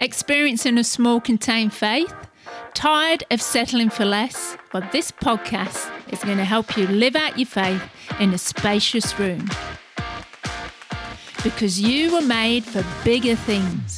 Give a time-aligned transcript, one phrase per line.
[0.00, 2.14] Experiencing a small contained faith?
[2.72, 4.56] Tired of settling for less?
[4.72, 7.82] Well, this podcast is going to help you live out your faith
[8.20, 9.50] in a spacious room.
[11.42, 13.97] Because you were made for bigger things.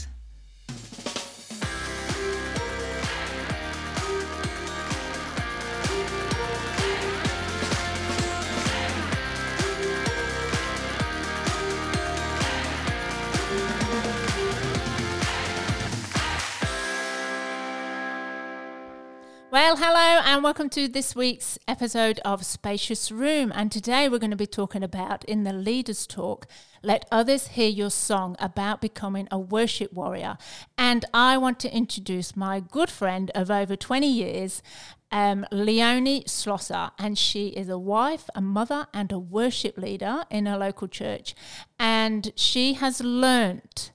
[20.41, 23.53] And welcome to this week's episode of Spacious Room.
[23.55, 26.47] And today we're going to be talking about, in the Leaders Talk,
[26.83, 30.39] let others hear your song about becoming a worship warrior.
[30.79, 34.63] And I want to introduce my good friend of over 20 years,
[35.13, 36.93] um, Leonie Schlosser.
[36.99, 41.35] And she is a wife, a mother, and a worship leader in a local church.
[41.79, 43.93] And she has learnt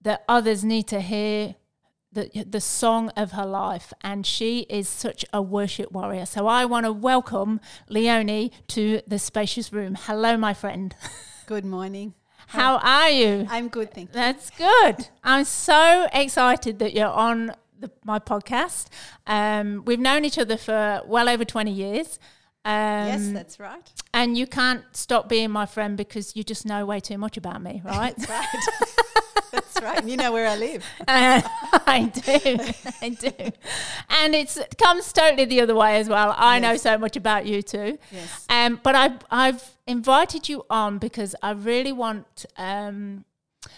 [0.00, 1.54] that others need to hear
[2.12, 6.26] the the song of her life, and she is such a worship warrior.
[6.26, 9.96] So I want to welcome Leonie to the spacious room.
[9.98, 10.94] Hello, my friend.
[11.46, 12.14] Good morning.
[12.48, 13.46] How are you?
[13.48, 14.14] I'm good, thank you.
[14.14, 15.08] That's good.
[15.24, 18.88] I'm so excited that you're on the, my podcast.
[19.26, 22.18] Um, we've known each other for well over 20 years.
[22.64, 23.90] Um, yes, that's right.
[24.12, 27.62] And you can't stop being my friend because you just know way too much about
[27.62, 28.14] me, right?
[28.16, 29.61] that's right.
[29.82, 30.04] right.
[30.04, 30.84] You know where I live.
[31.06, 31.42] Uh,
[31.86, 32.58] I do.
[33.00, 33.50] I do.
[34.08, 36.34] And it's, it comes totally the other way as well.
[36.36, 36.62] I yes.
[36.62, 37.98] know so much about you too.
[38.10, 38.46] Yes.
[38.48, 43.24] Um, but I, I've invited you on because I really want um,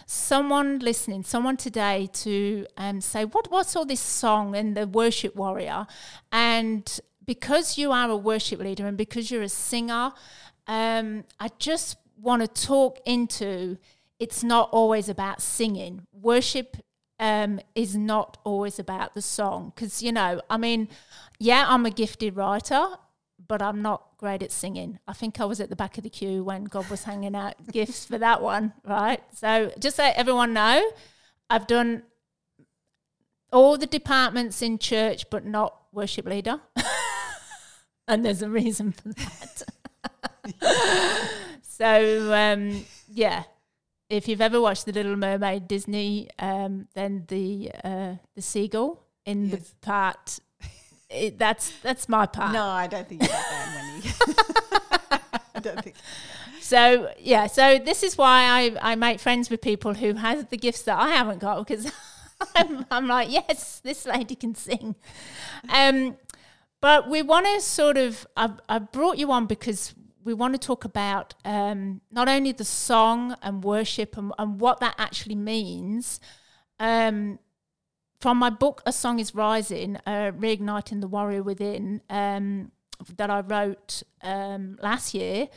[0.07, 5.35] someone listening, someone today to um, say, what, what's all this song and the worship
[5.35, 5.87] warrior?
[6.33, 10.13] And because you are a worship leader and because you're a singer,
[10.67, 13.79] um, I just want to talk into
[14.19, 16.07] it's not always about singing.
[16.13, 16.77] Worship
[17.19, 19.73] um, is not always about the song.
[19.75, 20.89] Because, you know, I mean,
[21.39, 22.87] yeah, I'm a gifted writer,
[23.47, 24.99] but I'm not great at singing.
[25.07, 27.55] I think I was at the back of the queue when God was hanging out
[27.73, 29.23] gifts for that one, right?
[29.35, 30.91] So just so everyone know,
[31.51, 32.05] I've done
[33.53, 36.61] all the departments in church, but not worship leader.
[38.09, 39.63] and there's a reason for that.
[41.63, 43.45] so um, yeah,
[44.17, 49.49] if you've ever watched The Little Mermaid Disney, um, then the uh, the seagull in
[49.49, 49.59] yes.
[49.59, 50.39] the part
[51.11, 52.53] it, that's that's my part.
[52.53, 55.21] No, I don't think you got that,
[55.55, 55.97] I don't think.
[56.61, 60.57] So yeah, so this is why I, I make friends with people who have the
[60.57, 61.93] gifts that I haven't got because
[62.57, 64.95] I'm, I'm like yes, this lady can sing.
[65.69, 66.17] Um,
[66.81, 70.59] but we want to sort of, I, I brought you on because we want to
[70.59, 76.19] talk about um, not only the song and worship and, and what that actually means.
[76.81, 77.39] Um,
[78.21, 82.73] from my book, A Song is Rising, uh, Reigniting the Warrior Within, um,
[83.17, 85.49] that I wrote um, last year,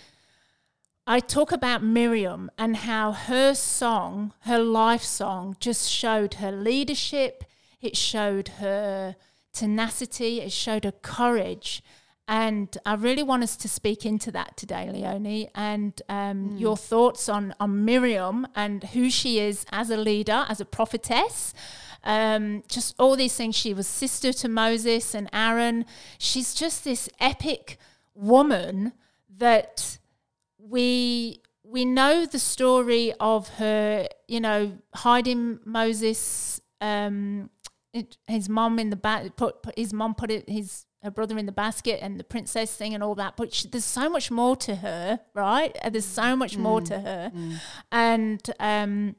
[1.09, 7.45] I talk about Miriam and how her song, her life song, just showed her leadership,
[7.79, 9.15] it showed her
[9.53, 11.81] tenacity, it showed her courage.
[12.27, 16.59] And I really want us to speak into that today, Leonie, and um, mm.
[16.59, 21.53] your thoughts on, on Miriam and who she is as a leader, as a prophetess.
[22.03, 23.55] Um, just all these things.
[23.55, 25.85] She was sister to Moses and Aaron.
[26.17, 27.77] She's just this epic
[28.13, 28.93] woman
[29.37, 29.97] that
[30.57, 37.49] we we know the story of her, you know, hiding Moses um,
[37.93, 41.37] it, his mom in the back put, put, his mom put it his her brother
[41.37, 44.31] in the basket and the princess thing and all that but she, there's so much
[44.31, 45.77] more to her right?
[45.89, 47.31] There's so much mm, more to her.
[47.33, 47.57] Mm.
[47.91, 49.15] and um,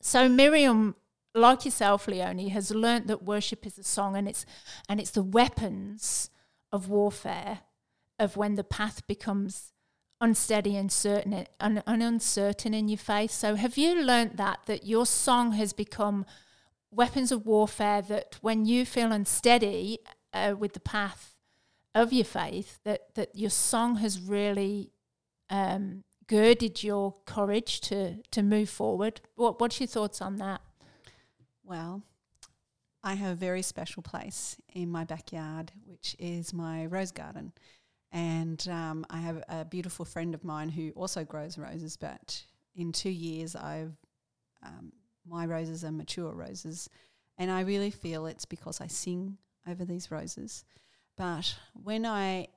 [0.00, 0.94] so miriam
[1.34, 4.46] like yourself leonie has learnt that worship is a song and it's
[4.88, 6.30] and it's the weapons
[6.72, 7.60] of warfare
[8.18, 9.72] of when the path becomes
[10.20, 13.30] unsteady and certain and, and uncertain in your faith.
[13.30, 16.26] So have you learnt that that your song has become
[16.90, 20.00] weapons of warfare that when you feel unsteady
[20.32, 21.34] uh, with the path
[21.94, 24.92] of your faith, that, that your song has really
[25.48, 29.20] um, girded your courage to, to move forward.
[29.34, 30.60] What, what's your thoughts on that?
[31.64, 32.02] Well,
[33.02, 37.52] I have a very special place in my backyard, which is my rose garden.
[38.12, 42.42] And um, I have a beautiful friend of mine who also grows roses, but
[42.74, 43.96] in two years I've
[44.62, 44.92] um,
[45.26, 46.90] my roses are mature roses.
[47.38, 50.64] And I really feel it's because I sing over these roses.
[51.16, 52.48] But when I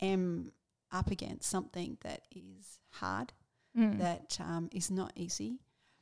[0.00, 0.52] am
[0.90, 3.32] up against something that is hard,
[3.76, 3.98] mm.
[3.98, 5.60] that um, is not easy,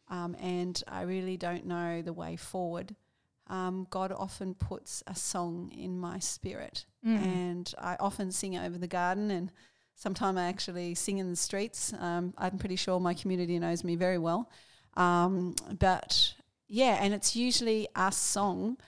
[0.08, 2.94] um, and I really don't know the way forward,
[3.48, 7.22] um, God often puts a song in my spirit, Mm.
[7.24, 9.52] and I often sing over the garden, and
[9.94, 11.92] sometimes I actually sing in the streets.
[11.92, 14.50] Um, I'm pretty sure my community knows me very well,
[14.96, 16.34] um, but
[16.66, 18.78] yeah, and it's usually a song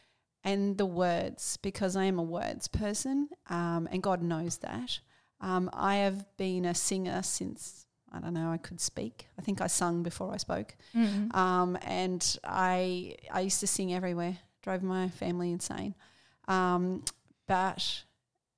[0.44, 4.98] and the words because I am a words person, um, and God knows that.
[5.40, 9.26] Um, I have been a singer since I don't know I could speak.
[9.38, 11.34] I think I sung before I spoke, Mm.
[11.34, 15.94] um, and I I used to sing everywhere, drove my family insane.
[16.48, 17.04] Um,
[17.46, 18.04] but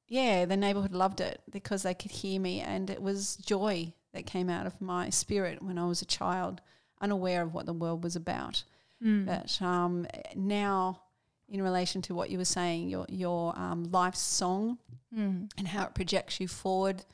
[0.09, 4.27] yeah, the neighborhood loved it because they could hear me, and it was joy that
[4.27, 6.61] came out of my spirit when I was a child,
[7.01, 8.65] unaware of what the world was about.
[9.05, 9.25] Mm.
[9.27, 11.03] But um, now,
[11.51, 14.79] in relation to what you were saying, your your um, life song
[15.13, 15.51] Mm.
[15.59, 17.05] and how it projects you forward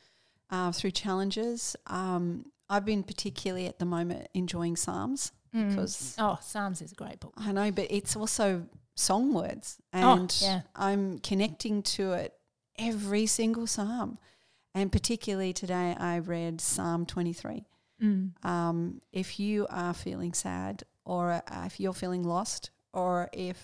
[0.51, 1.75] uh, through challenges.
[1.87, 5.71] Um, I've been particularly at the moment enjoying Psalms Mm.
[5.71, 7.33] because oh, Psalms is a great book.
[7.39, 10.61] I know, but it's also song words, Oh, and yeah.
[10.75, 12.35] I'm connecting to it
[12.79, 14.19] every single psalm.
[14.75, 17.65] And particularly today, I read Psalm 23.
[18.03, 18.45] Mm.
[18.45, 23.57] Um, if you are feeling sad, or uh, if you're feeling lost, or if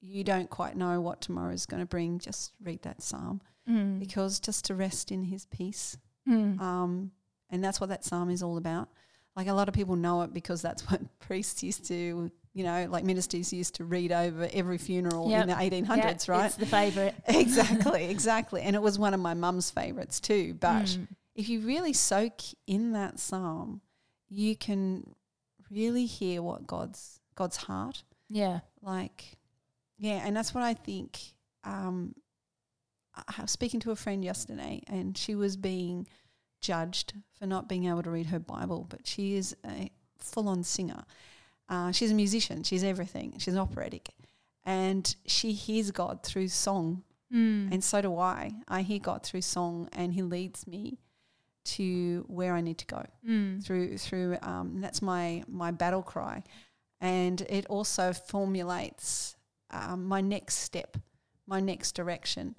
[0.00, 3.98] you don't quite know what tomorrow is going to bring, just read that psalm Mm.
[4.00, 5.96] because just to rest in His peace.
[6.28, 6.58] Mm.
[6.60, 7.12] Um,
[7.50, 8.88] and that's what that psalm is all about.
[9.36, 12.86] Like a lot of people know it because that's what priests used to, you know,
[12.90, 15.42] like ministers used to read over every funeral Yep.
[15.42, 16.46] in the 1800s, Yeah, right?
[16.46, 17.14] It's the favourite.
[17.28, 18.62] exactly, exactly.
[18.62, 20.54] And it was one of my mum's favorites too.
[20.54, 21.08] But Mm.
[21.34, 23.82] if you really soak in that psalm,
[24.28, 25.14] you can
[25.70, 28.04] really hear what God's God's heart.
[28.28, 28.60] Yeah.
[28.82, 29.36] Like,
[30.00, 31.20] yeah, and that's what I think.
[31.62, 32.14] Um,
[33.14, 36.06] I was speaking to a friend yesterday, and she was being
[36.60, 41.04] judged for not being able to read her Bible, but she is a full-on singer.
[41.68, 42.62] Uh, she's a musician.
[42.62, 43.34] She's everything.
[43.38, 44.08] She's an operatic,
[44.64, 47.70] and she hears God through song Mm.
[47.70, 48.56] and so do I.
[48.66, 50.98] I hear God through song, and He leads me
[51.76, 53.62] to where I need to go Mm.
[53.64, 54.36] through through.
[54.42, 56.42] Um, that's my my battle cry,
[57.00, 59.36] and it also formulates
[59.70, 60.96] um, my next step,
[61.46, 62.54] my next direction.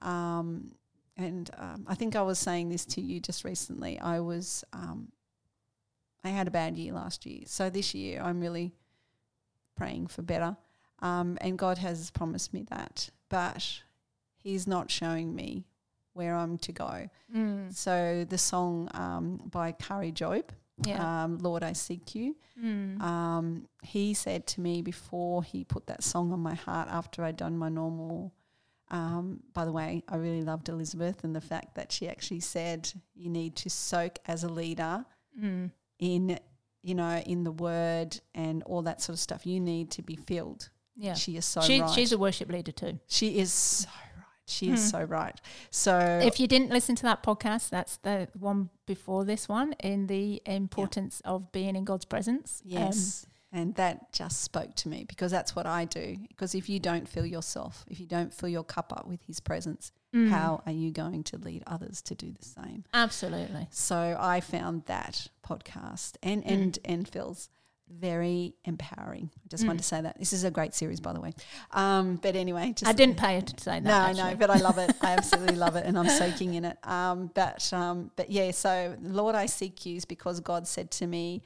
[0.00, 0.72] Um,
[1.16, 3.98] and um, I think I was saying this to you just recently.
[3.98, 5.08] I was um,
[6.24, 8.72] I had a bad year last year, so this year I'm really
[9.76, 10.56] praying for better.
[11.00, 13.82] Um, and God has promised me that, but
[14.36, 15.64] He's not showing me
[16.14, 17.08] where I'm to go.
[17.34, 17.72] Mm.
[17.74, 20.50] So the song um, by Kari Jobe,
[20.84, 21.24] Yeah.
[21.24, 23.00] um, Lord, I Seek You, Mm.
[23.00, 27.36] um, he said to me before he put that song on my heart after I'd
[27.36, 28.32] done my normal.
[28.90, 32.92] Um, by the way, I really loved Elizabeth and the fact that she actually said
[33.14, 35.04] you need to soak as a leader
[35.40, 35.70] Mm.
[35.98, 36.38] in,
[36.82, 39.46] you know, in the word and all that sort of stuff.
[39.46, 40.68] You need to be filled.
[40.96, 41.14] Yeah.
[41.14, 41.90] She is so She, right.
[41.90, 42.98] She's a worship leader too.
[43.06, 43.88] she is so.
[44.52, 44.88] She is Hmm.
[44.98, 45.40] so right.
[45.70, 50.06] So If you didn't listen to that podcast, that's the one before this one in
[50.06, 52.62] the importance of being in God's presence.
[52.64, 53.26] Um, Yes.
[53.54, 56.16] and that just spoke to me because that's what I do.
[56.28, 59.40] Because if you don't fill yourself, if you don't fill your cup up with His
[59.40, 60.28] presence, mm.
[60.30, 62.84] how are you going to lead others to do the same?
[62.94, 63.68] Absolutely.
[63.70, 67.50] So I found that podcast and and and Phil's
[67.90, 69.30] very empowering.
[69.44, 71.32] I just wanted to say that this is a great series, by the way.
[71.72, 73.84] Um, but anyway, just I didn't pay her to say that.
[73.84, 74.94] no, I know, but I love it.
[75.02, 76.78] I absolutely love it, and I'm soaking in it.
[76.86, 81.42] Um, but um, but yeah, so Lord, I seek you because God said to me,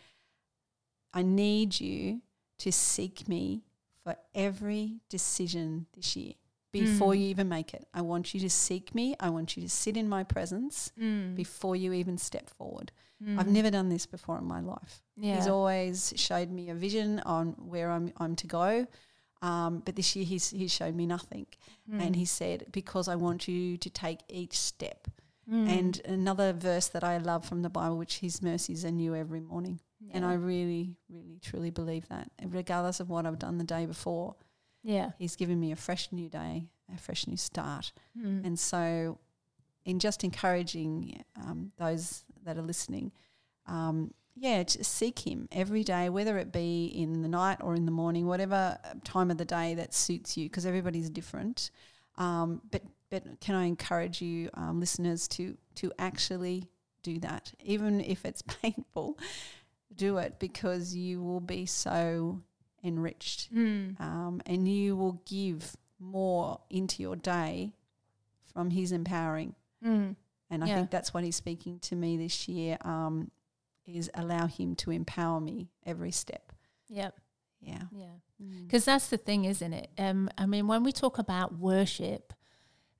[1.12, 2.20] I need you
[2.58, 3.62] to seek me
[4.04, 6.34] for every decision this year
[6.72, 7.18] before Mm.
[7.20, 7.87] you even make it.
[7.94, 9.16] I want you to seek me.
[9.18, 11.34] I want you to sit in my presence Mm.
[11.34, 12.92] before you even step forward.
[13.22, 13.38] Mm.
[13.38, 15.02] I've never done this before in my life.
[15.16, 15.37] Yeah.
[15.37, 18.87] He's always showed me a vision on where I'm I'm to go.
[19.42, 21.46] Um, but this year he's he's showed me nothing.
[21.90, 22.16] And Mm.
[22.16, 25.08] he said, Because I want you to take each step.
[25.50, 25.78] Mm.
[25.78, 29.40] And another verse that I love from the Bible, which his mercies are new every
[29.40, 29.80] morning.
[30.12, 32.30] And I really, really, truly believe that.
[32.38, 34.37] And regardless of what I've done the day before,
[34.82, 35.11] yeah.
[35.18, 37.92] he's given me a fresh new day, a fresh new start.
[38.16, 38.44] Mm.
[38.46, 39.18] And so,
[39.85, 43.11] in just encouraging um, those that are listening,
[43.66, 47.87] um, yeah, just seek Him every day, whether it be in the night or in
[47.87, 51.71] the morning, whatever time of the day that suits you, because everybody's different.
[52.19, 56.69] Um, but but can I encourage you, um, listeners, to to actually
[57.02, 59.19] do that, even if it's painful,
[59.95, 62.43] do it because you will be so
[62.85, 64.00] enriched Mm.
[64.00, 67.73] um, and you will give more into your day
[68.52, 69.55] from his empowering.
[69.85, 70.16] Mm.
[70.50, 70.75] And I Yeah.
[70.76, 72.76] think that's what he's speaking to me this year.
[72.83, 73.31] Um,
[73.87, 76.52] is allow Him to empower me every step.
[76.88, 77.14] Yep.
[77.61, 77.83] Yeah.
[77.93, 78.07] Yeah.
[78.43, 78.64] Mm.
[78.64, 79.90] Because that's the thing, isn't it?
[79.99, 82.33] Um, I mean, when we talk about worship,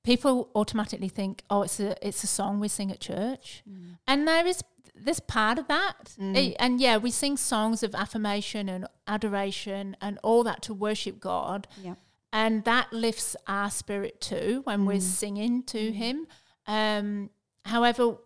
[0.03, 3.99] people automatically think, "Oh, it's a it's a song we sing at church," Mm.
[4.07, 4.63] and there is
[4.95, 6.15] this part of that.
[6.19, 6.37] Mm.
[6.37, 11.21] Eh, and yeah, we sing songs of affirmation and adoration and all that to worship
[11.21, 11.97] God, Yeah.
[12.33, 15.03] and that lifts our spirit too when we're Mm.
[15.21, 15.95] singing to Mm.
[15.95, 16.27] Him.
[16.67, 17.31] Um,
[17.67, 18.17] however,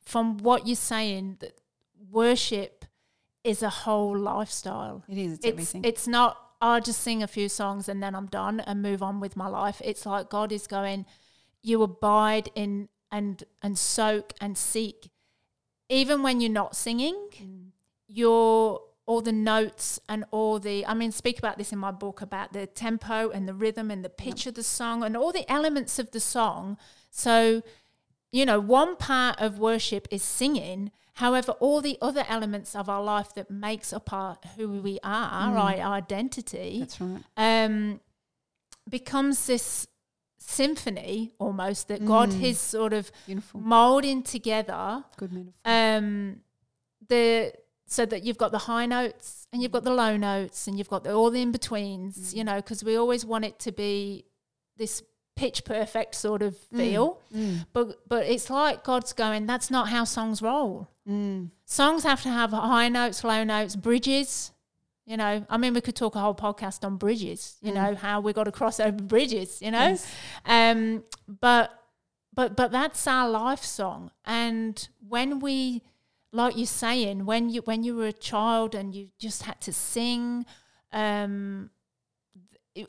[0.00, 1.60] from what you're saying, that
[2.10, 2.84] worship
[3.44, 5.32] is a whole lifestyle It is.
[5.34, 5.84] It's, it's everything.
[5.84, 9.20] it's not I'll just sing a few songs and then I'm done and move on
[9.20, 9.80] with my life.
[9.84, 11.06] It's like God is going,
[11.62, 15.10] you abide in and and soak and seek.
[15.88, 17.68] Even when you're not singing, Mm.
[18.08, 22.20] your all the notes and all the I mean speak about this in my book
[22.20, 25.50] about the tempo and the rhythm and the pitch of the song and all the
[25.50, 26.76] elements of the song.
[27.10, 27.62] So,
[28.32, 30.90] you know, one part of worship is singing.
[31.24, 35.50] However, all the other elements of our life that makes up our who we are,
[35.52, 35.58] Mm.
[35.84, 37.22] our identity, That's right.
[37.36, 38.00] um,
[38.88, 39.86] becomes this
[40.38, 42.42] symphony almost that God Mm.
[42.42, 43.60] is sort of Beautiful.
[43.60, 45.54] molding together Good metaphor.
[45.64, 46.40] um,
[47.08, 47.52] the
[47.86, 50.90] so that you've got the high notes and you've got the low notes and you've
[50.90, 54.24] got the, all the in betweens, you know, because we always want it to be
[54.76, 55.02] this
[55.40, 57.20] pitch perfect sort of feel.
[57.34, 57.66] Mm.
[57.72, 59.46] But but it's like God's going.
[59.46, 60.88] That's not how songs roll.
[61.08, 61.50] Mm.
[61.64, 64.52] Songs have to have high notes, low notes, bridges.
[65.06, 67.56] You know, I mean, we could talk a whole podcast on bridges.
[67.62, 67.74] You Mm.
[67.80, 69.62] know how we got to cross over bridges.
[69.62, 70.06] You know, Yes.
[70.44, 71.04] um,
[71.40, 71.66] but
[72.34, 74.10] but but that's our life song.
[74.24, 74.74] And
[75.08, 75.82] when we,
[76.32, 79.72] like you're saying, when you when you were a child and you just had to
[79.72, 80.44] sing,
[80.92, 81.70] um,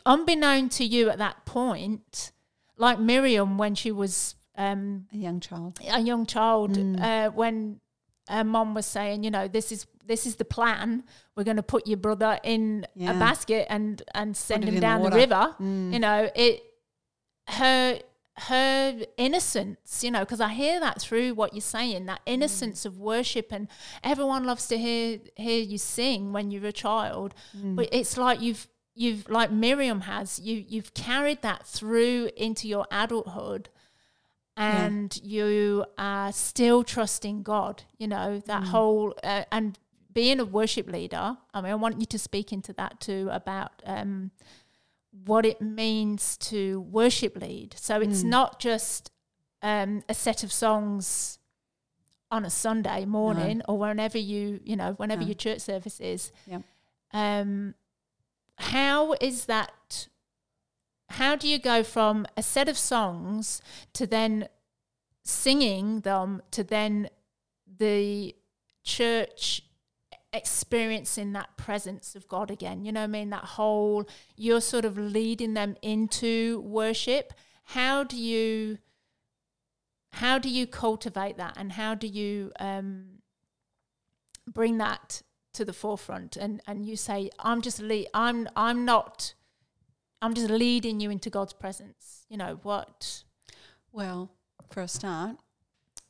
[0.05, 2.31] unbeknown to you at that point,
[2.79, 5.79] like Miriam when she was um, A young child.
[5.87, 6.99] a young child, Mm.
[7.01, 7.79] uh, when
[8.27, 11.03] her mom was saying, you know, this is this is the plan.
[11.35, 13.11] We're going to put your brother in Yeah.
[13.11, 15.93] a basket and and send him in the down the, river Mm.
[15.93, 16.63] you know it
[17.59, 17.99] her
[18.37, 22.33] her innocence you know because i hear that through what you're saying that Mm.
[22.35, 23.67] innocence of worship and
[24.03, 27.75] everyone loves to hear hear you sing when you're a child Mm.
[27.75, 28.67] but it's like you've
[29.01, 33.69] you've like miriam has you you've carried that through into your adulthood
[34.57, 38.67] and you are still trusting god you know that Mm.
[38.73, 39.79] whole uh, and
[40.11, 43.71] being a worship leader i mean i want you to speak into that too about
[43.85, 44.31] um
[45.25, 47.73] what it means to worship lead.
[47.77, 48.29] So it's Mm.
[48.37, 49.11] not just
[49.63, 51.39] um, a set of songs
[52.29, 55.27] on a Sunday morning or whenever you, you know, whenever No.
[55.29, 56.31] your church service is.
[56.45, 56.61] Yep.
[57.11, 57.73] Um,
[58.59, 60.07] how is that?
[61.09, 63.61] How do you go from a set of songs
[63.93, 64.47] to then
[65.23, 67.09] singing them to then
[67.77, 68.35] the
[68.83, 69.63] church
[70.33, 72.85] experiencing that presence of God again.
[72.85, 73.29] You know what I mean?
[73.29, 77.33] That whole, you're sort of leading them into worship.
[77.63, 78.77] How do you,
[80.13, 83.19] how do you cultivate that and how do you um,
[84.47, 85.21] bring that
[85.53, 86.37] to the forefront?
[86.37, 89.33] And, and you say, I'm just, lead, I'm, I'm not,
[90.21, 92.25] I'm just leading you into God's presence.
[92.29, 93.23] You know, what?
[93.91, 94.31] Well,
[94.69, 95.37] for a start,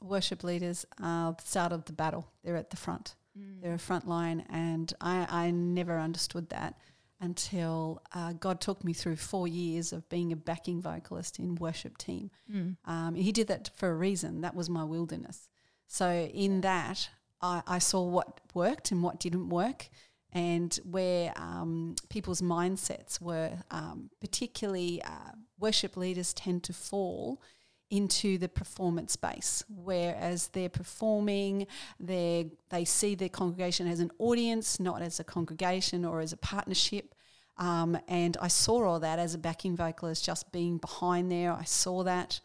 [0.01, 2.27] worship leaders are the start of the battle.
[2.43, 3.15] They're at the front.
[3.61, 6.77] They're a front line, and I, I never understood that
[7.21, 11.97] until uh, God took me through four years of being a backing vocalist in worship
[11.97, 12.31] team.
[12.53, 12.75] Mm.
[12.85, 14.41] Um, he did that for a reason.
[14.41, 15.47] That was my wilderness.
[15.87, 17.09] So in that,
[17.41, 19.89] I, I saw what worked and what didn't work,
[20.31, 23.51] and where um, people's mindsets were.
[23.71, 27.41] Um, particularly, uh, worship leaders tend to fall
[27.89, 31.65] into the performance space, whereas they're performing,
[31.99, 36.37] they they see their congregation as an audience, not as a congregation or as a
[36.37, 37.15] partnership.
[37.57, 41.51] Um, and I saw all that as a backing vocalist, just being behind there.
[41.51, 42.39] I saw that,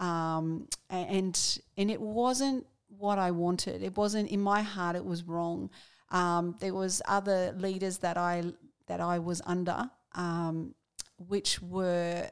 [0.00, 2.66] um, and and it wasn't
[2.98, 3.82] what I wanted.
[3.82, 4.96] It wasn't in my heart.
[4.96, 5.70] It was wrong.
[6.10, 8.44] Um, there was other leaders that I
[8.86, 10.74] that I was under, um,
[11.16, 12.28] which were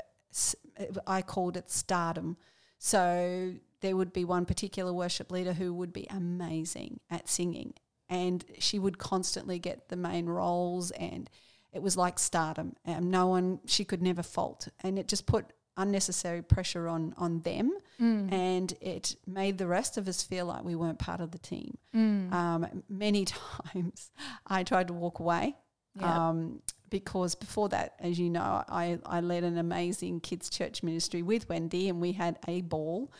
[1.06, 2.36] I called it stardom.
[2.78, 7.74] So there would be one particular worship leader who would be amazing at singing,
[8.08, 11.28] and she would constantly get the main roles, and
[11.72, 12.74] it was like stardom.
[12.86, 17.40] Um, no one she could never fault, and it just put unnecessary pressure on on
[17.40, 18.30] them, Mm.
[18.32, 21.78] and it made the rest of us feel like we weren't part of the team.
[21.94, 22.30] Mm.
[22.32, 23.24] Um, many
[23.72, 24.10] times
[24.46, 25.56] I tried to walk away
[26.02, 31.22] um, because before that, as you know, I, I led an amazing kids church ministry
[31.22, 33.10] with Wendy, and we had a ball,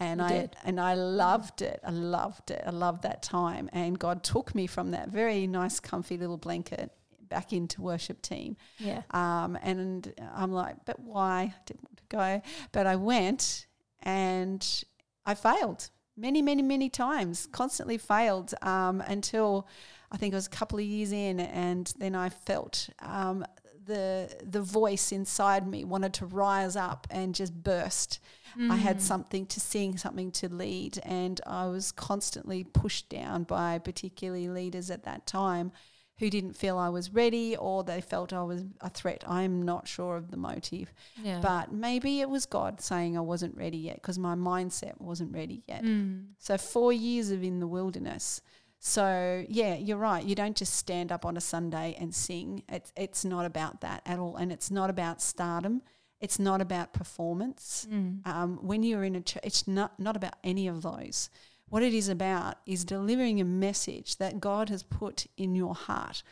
[0.00, 0.56] and You I did.
[0.64, 1.78] and I loved it.
[1.86, 2.62] I loved it.
[2.66, 6.90] I loved that time, and God took me from that very nice, comfy little blanket
[7.28, 8.56] back into worship team.
[8.78, 9.02] Yeah.
[9.10, 11.54] Um, and I'm like, but why?
[12.14, 13.66] I didn't want to go, but I went,
[14.02, 14.84] and
[15.24, 17.48] I failed many, many, many times.
[17.52, 19.68] Constantly failed um, until
[20.10, 23.44] I think it was a couple of years in, and then I felt um,
[23.84, 28.20] the the voice inside me wanted to rise up and just burst.
[28.70, 33.78] I had something to sing, something to lead, and I was constantly pushed down by
[33.78, 35.72] particularly leaders at that time
[36.22, 39.24] who didn't feel I was ready or they felt I was a threat.
[39.26, 41.40] I'm not sure of the motive, Yeah.
[41.40, 45.64] but maybe it was God saying I wasn't ready yet because my mindset wasn't ready
[45.66, 45.82] yet.
[45.82, 46.26] Mm.
[46.38, 48.40] So four years of in the wilderness.
[48.78, 50.24] So yeah, you're right.
[50.24, 52.62] You don't just stand up on a Sunday and sing.
[52.68, 55.82] It's it's not about that at all, and it's not about stardom.
[56.20, 57.86] It's not about performance.
[57.90, 58.24] Mm.
[58.26, 61.30] Um, when you're in a church, it's not not about any of those.
[61.72, 66.22] What it is about is delivering a message that God has put in your heart.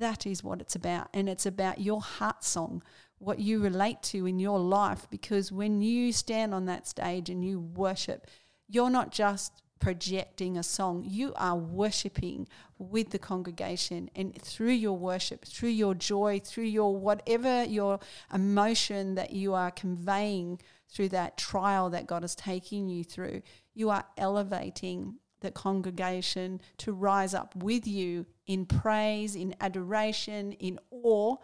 [0.00, 2.82] That is what it's about, and it's about your heart song,
[3.18, 5.06] what you relate to in your life.
[5.08, 8.26] Because when you stand on that stage and you worship,
[8.66, 14.10] you're not just projecting a song, you are worshiping with the congregation.
[14.16, 18.00] And through your worship, through your joy, through your whatever your
[18.34, 23.42] emotion that you are conveying through that trial that God is taking you through,
[23.78, 30.78] you are elevating the congregation to rise up with you in praise, in adoration, in
[30.90, 31.36] awe.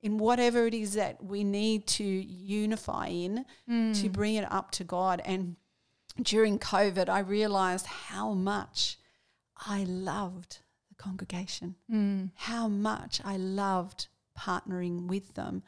[0.00, 3.44] In whatever it is that we need to unify in
[3.94, 5.20] to bring it up to God.
[5.24, 5.56] And
[6.22, 8.96] during COVID, I realized how much
[9.56, 12.30] I loved the congregation, Mm.
[12.36, 14.06] how much I loved
[14.38, 15.64] partnering with them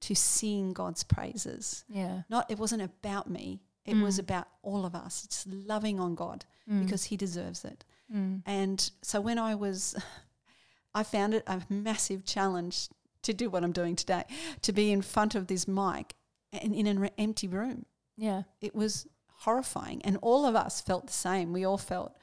[0.00, 1.84] to sing God's praises.
[1.88, 2.22] Yeah.
[2.28, 3.60] Not it wasn't about me.
[3.88, 5.24] It was about all of us.
[5.24, 7.84] It's loving on God because He deserves it.
[8.14, 8.42] Mm.
[8.46, 9.96] And so when I was,
[10.94, 12.88] I found it a massive challenge
[13.22, 14.24] to do what I'm doing today,
[14.62, 16.14] to be in front of this mic
[16.52, 17.84] and in an empty room
[18.16, 18.42] Yeah.
[18.60, 19.06] it was
[19.40, 20.00] horrifying.
[20.02, 21.52] And all of us felt the same.
[21.52, 22.16] We all felt,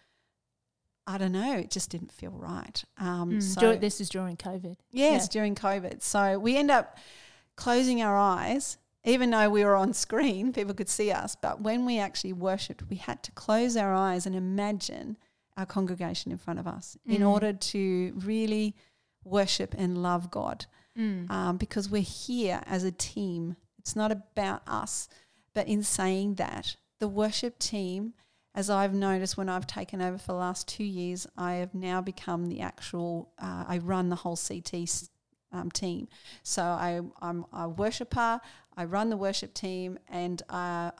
[1.07, 2.83] I don't know, it just didn't feel right.
[2.97, 3.43] Um, Mm.
[3.43, 4.77] so, Dur- this is during COVID.
[4.91, 5.27] yes, yeah.
[5.31, 6.01] during COVID.
[6.01, 6.97] So we end up
[7.55, 11.35] closing our eyes, even though we were on screen, people could see us.
[11.35, 15.17] But when we actually worshipped, we had to close our eyes and imagine
[15.57, 17.29] our congregation in front of us in Mm.
[17.29, 18.75] order to really
[19.23, 20.65] worship and love God
[20.97, 21.29] Mm.
[21.31, 23.55] um, because we're here as a team.
[23.79, 25.07] It's not about us.
[25.53, 28.13] But in saying that, the worship team,
[28.53, 32.01] as I've noticed when I've taken over for the last two years, I have now
[32.01, 35.09] become the actual, uh, I run the whole CT
[35.51, 36.07] um, team.
[36.43, 38.41] So I, I'm a worshipper,
[38.77, 40.91] I run the worship team, and uh,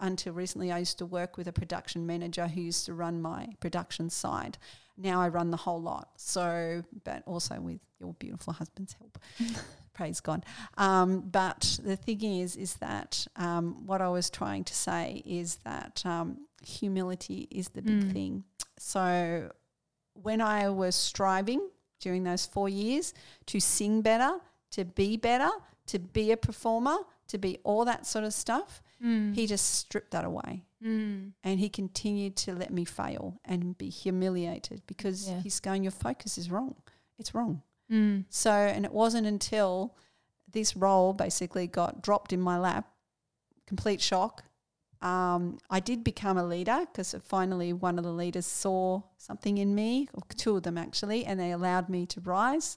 [0.00, 3.48] until recently, I used to work with a production manager who used to run my
[3.60, 4.58] production side.
[4.96, 6.08] Now I run the whole lot.
[6.16, 9.18] So, but also with your beautiful husband's help.
[9.94, 10.44] Praise God.
[10.76, 15.56] Um, but the thing is, is that um, what I was trying to say is
[15.64, 18.12] that um, humility is the big Mm.
[18.12, 18.44] thing.
[18.78, 19.50] So
[20.14, 21.68] when I was striving
[22.00, 23.12] during those four years
[23.46, 24.38] to sing better,
[24.72, 25.50] to be better,
[25.86, 29.34] to be a performer, to be all that sort of stuff, Mm.
[29.34, 30.64] he just stripped that away.
[30.82, 31.32] Mm.
[31.44, 35.40] And he continued to let me fail and be humiliated because Yeah.
[35.40, 36.74] he's going, Your focus is wrong.
[37.18, 37.62] It's wrong.
[37.90, 38.24] Mm.
[38.28, 39.94] So, and it wasn't until
[40.50, 42.90] this role basically got dropped in my lap,
[43.66, 44.44] complete shock.
[45.00, 49.74] Um, I did become a leader because finally one of the leaders saw something in
[49.76, 52.76] me, or two of them actually, and they allowed me to rise.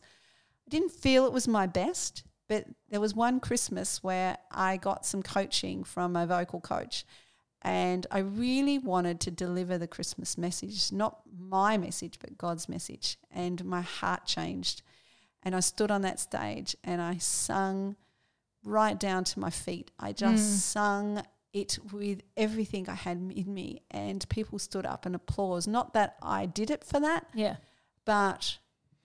[0.67, 5.05] I didn't feel it was my best, but there was one Christmas where I got
[5.05, 7.05] some coaching from a vocal coach.
[7.61, 13.17] And I really wanted to deliver the Christmas message, not my message, but God's message.
[13.31, 14.81] And my heart changed.
[15.43, 17.95] And I stood on that stage and I sung
[18.65, 19.89] right down to my feet.
[19.97, 20.57] I just Mm.
[20.77, 23.81] sung it with everything I had in me.
[23.91, 25.67] And people stood up and applause.
[25.67, 27.55] Not that I did it for that, Yeah.
[28.03, 28.57] but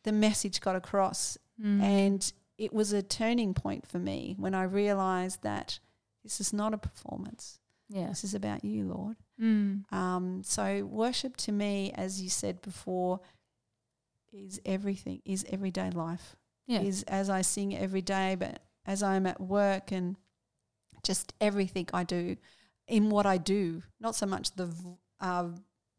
[0.03, 1.39] the message got across.
[1.61, 1.81] Mm.
[1.83, 5.79] And it was a turning point for me when I realized that
[6.23, 7.61] this is not a performance.
[7.89, 8.09] yeah.
[8.09, 9.17] This is about you, Lord.
[9.41, 9.91] Mm.
[9.93, 13.21] Um, so worship to me, as you said before,
[14.33, 16.37] is everything, is everyday life.
[16.67, 16.81] Yeah.
[16.81, 20.17] Is as I sing every day, but as I'm at work and
[21.05, 22.37] just everything I do
[22.89, 24.69] in what I do, not so much the
[25.21, 25.51] uh,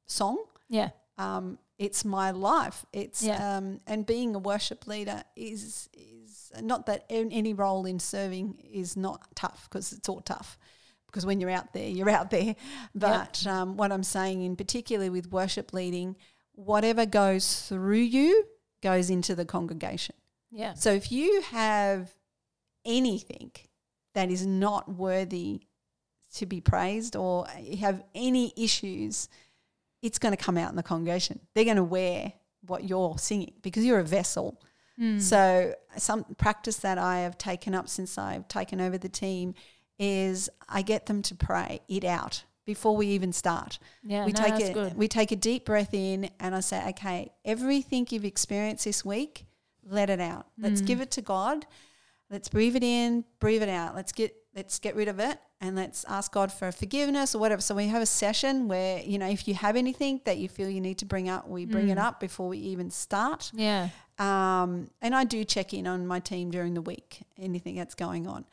[0.06, 0.38] song,
[0.70, 0.90] Yeah.
[1.18, 2.86] um, it's my life.
[2.92, 3.58] It's Yeah.
[3.58, 8.96] um, and being a worship leader is is not that any role in serving is
[8.96, 10.58] not tough because it's all tough.
[11.06, 12.56] Because when you're out there, you're out there.
[12.96, 16.16] But um, what I'm saying, in particular with worship leading,
[16.54, 18.46] whatever goes through you
[18.82, 20.16] goes into the congregation.
[20.52, 20.74] Yeah.
[20.74, 22.14] So if you have
[22.86, 23.52] anything
[24.14, 25.62] that is not worthy
[26.36, 27.48] to be praised or
[27.80, 29.30] have any issues,
[30.02, 31.40] it's going to come out in the congregation.
[31.54, 32.34] They're going to wear
[32.66, 34.62] what you're singing because you're a vessel.
[35.00, 35.22] Mm.
[35.22, 39.54] So some practice that I have taken up since I've taken over the team
[40.00, 44.26] is I get them to pray it out before we even start Yeah.
[44.26, 44.96] we no, take that's it good.
[44.98, 49.46] we take a deep breath in and I say, okay, everything you've experienced this week,
[49.84, 50.48] let it out.
[50.58, 50.86] Let's Mm.
[50.88, 51.66] give it to God.
[52.30, 53.96] Let's breathe it in, breathe it out.
[53.96, 57.62] Let's get let's get rid of it and let's ask God for forgiveness or whatever.
[57.62, 60.70] So we have a session where, you know, if you have anything that you feel
[60.70, 62.04] you need to bring up, we bring it Mm.
[62.04, 63.52] up before we even start.
[63.56, 63.90] Yeah.
[64.20, 68.28] Um, and I do check in on my team during the week, anything that's going
[68.28, 68.46] on.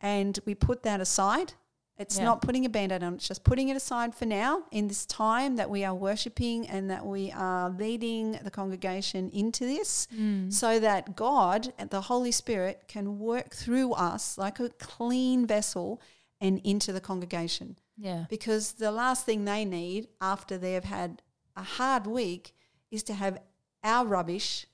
[0.00, 1.54] And we put that aside.
[1.96, 2.24] It's Yeah.
[2.26, 5.04] not putting a band aid on, it's just putting it aside for now in this
[5.04, 10.52] time that we are worshiping and that we are leading the congregation into this Mm.
[10.52, 16.00] so that God and the Holy Spirit can work through us like a clean vessel
[16.40, 18.26] and into the congregation Yeah.
[18.28, 21.22] because the last thing they need after they've had
[21.56, 22.54] a hard week
[22.90, 23.40] is to have
[23.82, 24.66] our rubbish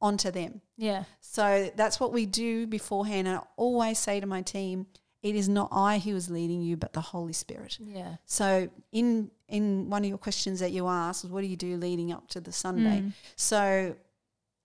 [0.00, 0.60] onto them.
[0.76, 1.04] Yeah.
[1.20, 3.28] So that's what we do beforehand.
[3.28, 4.86] And I always say to my team,
[5.22, 7.78] it is not I who is leading you, but the Holy Spirit.
[7.80, 8.16] Yeah.
[8.26, 11.76] So in in one of your questions that you asked, was what do you do
[11.76, 13.02] leading up to the Sunday?
[13.02, 13.12] Mm.
[13.36, 13.94] So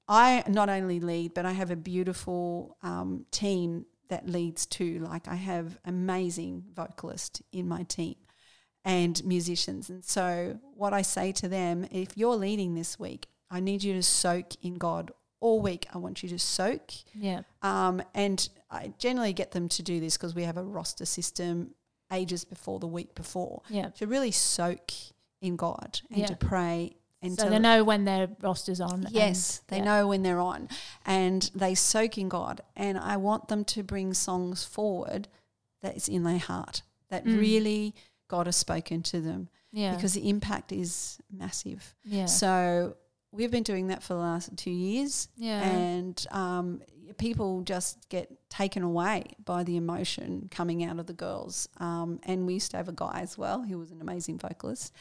[0.08, 5.28] I not only lead, but I have a beautiful um, team that leads to Like
[5.28, 8.16] I have amazing vocalists in my team
[8.86, 9.90] and musicians.
[9.90, 13.94] And so what I say to them, if you're leading this week, I need you
[13.94, 15.88] to soak in God all week.
[15.94, 16.92] I want you to soak.
[17.14, 17.42] Yeah.
[17.62, 21.76] Um, and I generally get them to do this because we have a roster system
[22.12, 23.90] ages before the week before Yeah.
[23.92, 24.92] to really soak
[25.42, 26.28] in God and Yeah.
[26.28, 26.96] to pray
[27.36, 29.06] So they know when their roster's on.
[29.06, 29.84] and- Yes, they yeah.
[29.86, 30.70] know when they're on
[31.06, 32.62] and they soak in God.
[32.76, 35.28] And I want them to bring songs forward
[35.82, 37.40] that is in their heart, that Mm.
[37.40, 37.96] really
[38.28, 39.96] God has spoken to them Yeah.
[39.96, 41.96] because the impact is massive.
[42.04, 42.26] yeah.
[42.28, 42.96] So
[43.32, 45.28] we've been doing that for the last two years.
[45.36, 45.62] yeah.
[45.62, 46.82] And um,
[47.18, 51.68] people just get taken away by the emotion coming out of the girls.
[51.78, 54.94] Um, and we used to have a guy as well who was an amazing vocalist.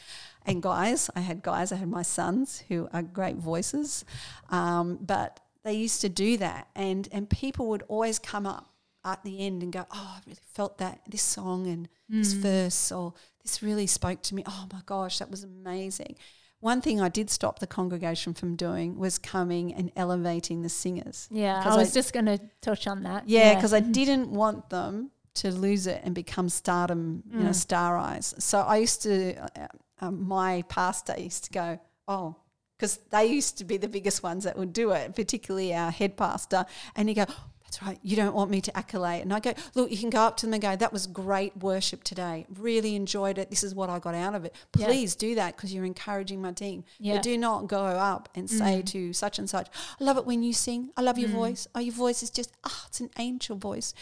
[0.45, 4.05] And guys, I had guys, I had my sons who are great voices.
[4.49, 6.67] Um, but they used to do that.
[6.75, 8.69] And, and people would always come up
[9.03, 12.37] at the end and go, Oh, I really felt that this song and this Mm.
[12.39, 14.43] verse, or this really spoke to me.
[14.47, 16.15] Oh my gosh, that was amazing.
[16.59, 21.27] One thing I did stop the congregation from doing was coming and elevating the singers.
[21.31, 21.61] yeah.
[21.63, 23.27] I was I- just going to touch on that.
[23.29, 27.55] Yeah, because I didn't want them to lose it and become stardom, you know, Mm.
[27.55, 28.33] star eyes.
[28.39, 29.67] So I used to, uh,
[30.01, 32.35] um, my pastor used to go, oh,
[32.75, 36.17] because they used to be the biggest ones that would do it, particularly our head
[36.17, 36.65] pastor.
[36.95, 37.25] And he go,
[37.67, 39.23] that's right, you don't want me to accolade.
[39.23, 41.55] And I go, look, you can go up to them and go, that was great
[41.57, 42.45] worship today.
[42.57, 43.49] Really enjoyed it.
[43.49, 44.55] This is what I got out of it.
[44.77, 44.85] Yeah.
[44.87, 46.85] Please do that because you're encouraging my team.
[46.97, 47.15] Yeah.
[47.15, 48.85] But do not go up and say Mm.
[48.91, 49.67] to such and such,
[49.99, 50.91] I love it when you sing.
[50.95, 51.33] I love your Mm.
[51.33, 51.67] voice.
[51.75, 53.93] Oh, your voice is just, ah, it's an angel voice.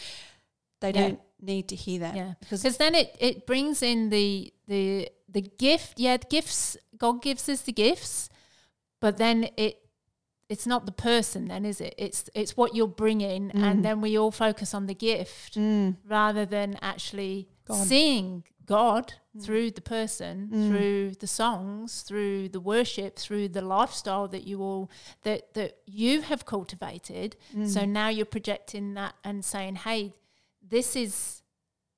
[0.80, 1.00] They Yeah.
[1.08, 2.14] don't need to hear that.
[2.14, 2.34] Yeah.
[2.38, 7.20] Because because then it, it brings in the the the gift yeah the gifts god
[7.20, 8.28] gives us the gifts
[9.00, 9.85] but then it
[10.48, 13.62] it's not the person then is it it's it's what you're bringing Mm.
[13.62, 17.86] and then we all focus on the gift Mm, rather than actually God.
[17.86, 19.44] seeing god Mm.
[19.44, 20.68] through the person Mm.
[20.68, 24.90] through the songs through the worship through the lifestyle that you all
[25.22, 30.14] that that you have cultivated mm, so now you're projecting that and saying, "Hey,
[30.62, 31.42] this is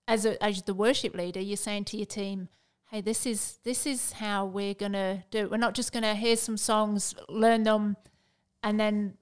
[0.07, 2.49] as a, as the worship leader, you're saying to your team,
[2.91, 5.51] "Hey, this is this is how we're gonna do it.
[5.51, 7.97] We're not just gonna hear some songs, learn them,
[8.63, 9.17] and then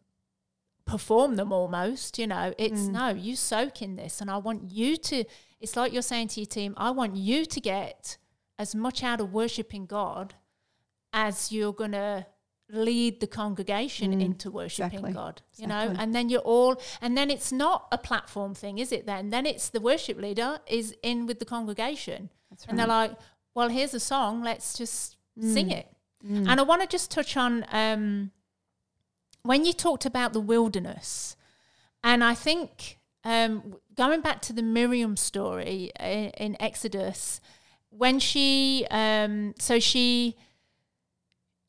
[0.85, 2.18] perform them almost.
[2.18, 2.92] You know, it's Mm.
[2.92, 5.25] no, you soak in this, and I want you to.
[5.61, 8.18] It's like you're saying to your team, I want you to get
[8.59, 10.35] as much out of worshiping God
[11.12, 12.27] as you're gonna
[12.68, 15.42] lead the congregation Mm, into worshiping exactly, God.
[15.57, 19.07] You know, and then you're all, and then it's not a platform thing, is it?
[19.07, 23.12] Then, then it's the worship leader is in with the congregation, that's and they're like,
[23.55, 24.42] "Well, here's a song.
[24.42, 25.87] Let's just sing Mm, it."
[26.25, 28.33] mm, And I want to just touch on um,
[29.47, 31.37] when you talked about the wilderness,
[32.03, 37.41] and I think um, going back to the Miriam story in, in Exodus,
[37.91, 40.37] when she, um, so she,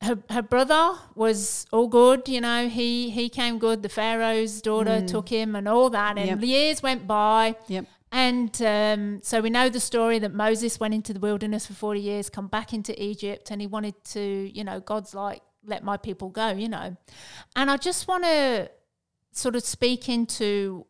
[0.02, 2.68] her her brother was all good, you know.
[2.68, 3.82] He he came good.
[3.82, 6.16] The Pharaoh's daughter took him, and all that.
[6.18, 6.42] And Yep.
[6.42, 7.86] years went by, Yep.
[8.12, 12.00] and um, so we know the story that Moses went into the wilderness for 40
[12.00, 14.20] years, come back into Egypt, and he wanted to,
[14.54, 16.96] you know, God's like, let my people go, you know.
[17.56, 18.70] And I just want to
[19.32, 20.86] sort of speak into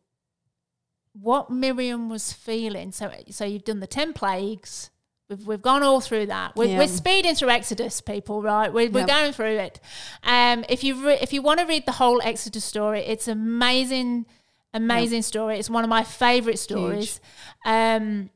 [1.12, 2.92] what Miriam was feeling.
[2.92, 4.90] So, so you've done the 10 plagues.
[5.28, 6.54] We've, we've gone all through that.
[6.56, 6.78] We're, Yeah.
[6.78, 8.72] we're speeding through Exodus, people, right?
[8.72, 9.08] We're, we're Yep.
[9.08, 9.80] going through it.
[10.22, 14.26] Um, if you re- if you want to read the whole Exodus story, it's amazing,
[14.72, 15.58] amazing story.
[15.58, 17.20] It's one of my favorite stories.
[17.66, 18.30] Um,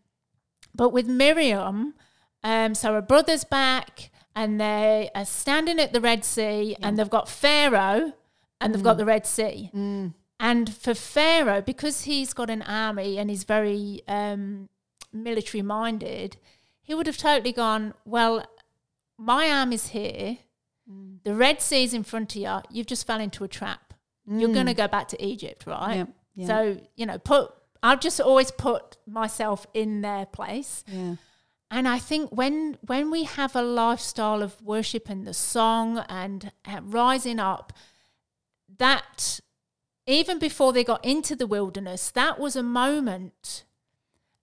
[0.75, 1.95] but with Miriam,
[2.45, 7.11] um, so her brother's back, and they are standing at the Red Sea, and they've
[7.11, 8.13] got Pharaoh,
[8.61, 9.01] and they've got mm.
[9.01, 9.71] the Red Sea.
[9.75, 10.15] Mm.
[10.41, 14.69] And for Pharaoh, because he's got an army and he's very um,
[15.13, 16.37] military minded,
[16.83, 18.45] he would have totally gone, Well,
[19.17, 20.39] my army's here.
[20.91, 21.23] Mm.
[21.23, 22.61] The Red Sea's in front of you.
[22.71, 23.95] You've just fell into a trap.
[24.27, 25.97] You're going to go back to Egypt, right?
[25.97, 26.47] Yep, yeah.
[26.47, 30.85] So, you know, put, I've just always put myself in their place.
[30.87, 31.17] Yeah.
[31.73, 36.53] And I think when when we have a lifestyle of worship and the song and
[36.67, 37.73] uh, rising up,
[38.79, 39.41] that
[40.07, 43.65] even before they got into the wilderness, that was a moment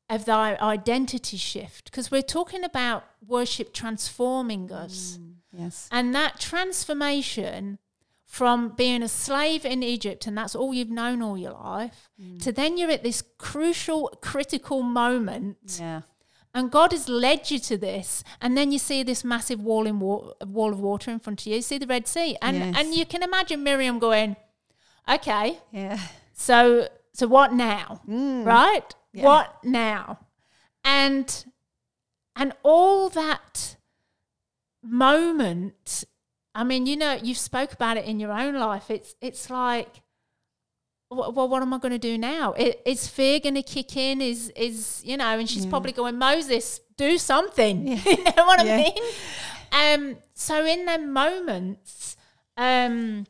[0.09, 5.19] of their identity shift because we're talking about worship transforming us.
[5.51, 5.87] Yes.
[5.91, 7.77] And that transformation
[8.25, 12.51] from being a slave in Egypt, and that's all you've known all your life, to
[12.51, 16.01] then you're at this crucial, critical moment Yeah.
[16.53, 19.99] And God has led you to this, and then you see this massive wall in
[19.99, 21.55] wa- wall of water in front of you.
[21.55, 22.75] You see the Red Sea, and Yes.
[22.77, 24.35] and you can imagine Miriam going,
[25.07, 25.99] "Okay, Yeah.
[26.33, 28.01] so so what now?
[28.07, 28.45] Mm.
[28.45, 28.95] Right?
[29.13, 29.23] Yeah.
[29.25, 30.19] What now?"
[30.83, 31.45] And
[32.35, 33.75] and all that
[34.81, 36.03] moment.
[36.55, 38.89] I mean, you know, you've spoke about it in your own life.
[38.89, 40.01] It's it's like
[41.09, 42.53] well, what am I going to do now?
[42.85, 44.21] Is fear going to kick in?
[44.21, 45.37] Is is you know?
[45.39, 45.69] And she's Yeah.
[45.71, 47.87] probably going, Moses, do something.
[47.87, 48.01] Yeah.
[48.05, 48.75] you know what Yeah.
[48.75, 50.11] I mean?
[50.11, 50.17] Um.
[50.33, 52.15] So in them moments,
[52.57, 53.25] um,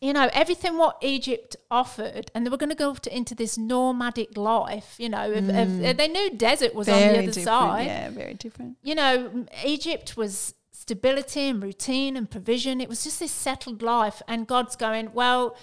[0.00, 3.56] you know, everything what Egypt offered, and they were going to go to, into this
[3.56, 4.96] nomadic life.
[4.98, 7.24] You know, of, of, they knew desert was on the other Mm.
[7.26, 7.44] different.
[7.44, 8.76] side Yeah, very different.
[8.82, 12.80] you know, Egypt was stability and routine and provision.
[12.80, 14.20] It was just this settled life.
[14.26, 15.54] And God's going, well,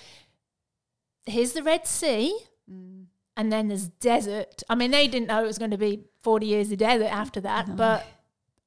[1.30, 2.38] here's the Red Sea.
[2.72, 3.06] Mm.
[3.38, 4.64] And then there's desert.
[4.70, 7.40] I mean, they didn't know it was going to be 40 years of desert after
[7.42, 7.78] that.
[7.78, 8.06] But,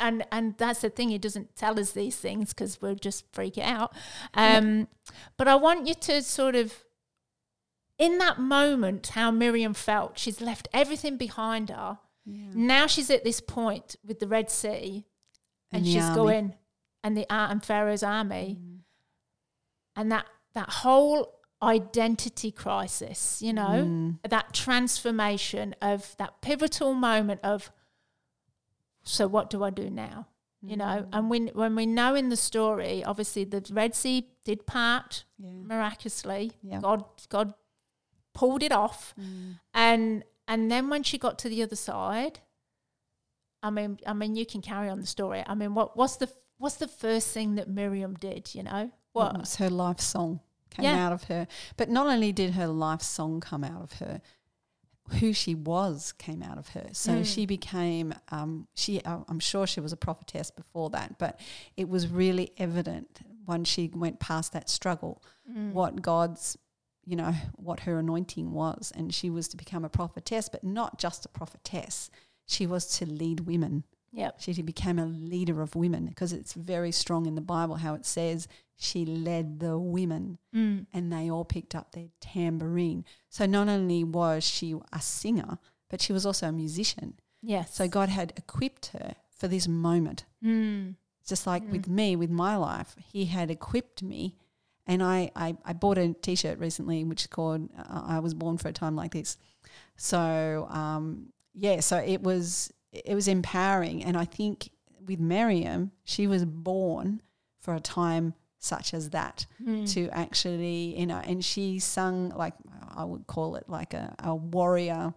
[0.00, 3.58] and, and that's the thing, It doesn't tell us these things because we'll just freak
[3.58, 3.92] out.
[4.32, 4.88] Um,
[5.36, 6.84] But I want you to sort of,
[7.98, 10.18] in that moment, how Miriam felt.
[10.18, 11.98] She's left everything behind her.
[12.24, 15.04] Now she's at this point with the Red Sea,
[15.70, 16.14] and, And she's army.
[16.14, 16.54] going,
[17.02, 18.58] and the and Pharaoh's army,
[19.96, 24.18] and that that whole identity crisis, you know, Mm.
[24.28, 27.70] that transformation of that pivotal moment of,
[29.04, 30.26] so what do I do now?
[30.64, 34.64] You know, and when when we know in the story, obviously the Red Sea did
[34.64, 35.50] part Yeah.
[35.50, 36.52] miraculously.
[36.62, 36.80] Yeah.
[36.80, 37.54] God God
[38.32, 39.12] pulled it off.
[39.18, 39.58] Mm.
[39.74, 42.40] And and then when she got to the other side,
[43.60, 45.42] I mean I mean you can carry on the story.
[45.48, 48.92] I mean what what's the what's the first thing that Miriam did, you know?
[49.12, 50.40] What What was her life song
[50.74, 51.06] came Yeah.
[51.06, 51.46] out of her.
[51.76, 54.20] But not only did her life song come out of her,
[55.20, 56.88] who she was came out of her.
[56.92, 57.26] So Mm.
[57.26, 59.00] she became, um, she.
[59.02, 61.38] uh, I'm sure she was a prophetess before that, but
[61.76, 65.72] it was really evident when she went past that struggle Mm.
[65.72, 66.56] what God's,
[67.04, 70.98] you know, what her anointing was, and she was to become a prophetess, but not
[70.98, 72.08] just a prophetess.
[72.46, 73.82] She was to lead women.
[74.12, 74.36] Yep.
[74.40, 78.04] She became a leader of women because it's very strong in the Bible how it
[78.04, 78.46] says
[78.76, 80.86] she led the women Mm.
[80.92, 83.04] and they all picked up their tambourine.
[83.30, 87.14] So not only was she a singer, but she was also a musician.
[87.40, 87.74] Yes.
[87.74, 90.24] So God had equipped her for this moment.
[90.44, 90.94] mm.
[91.26, 94.34] Just like with me, with my life, He had equipped me.
[94.86, 98.34] And I, I, I bought a t shirt recently which is called uh, I Was
[98.34, 99.36] Born for a Time Like This.
[99.96, 104.04] So, um, yeah, so it was it was empowering.
[104.04, 104.70] And I think
[105.06, 107.22] with Miriam, she was born
[107.60, 109.90] for a time such as that Mm.
[109.94, 112.54] to actually, you know, and she sung like
[112.94, 115.14] I would call it like a, a warrior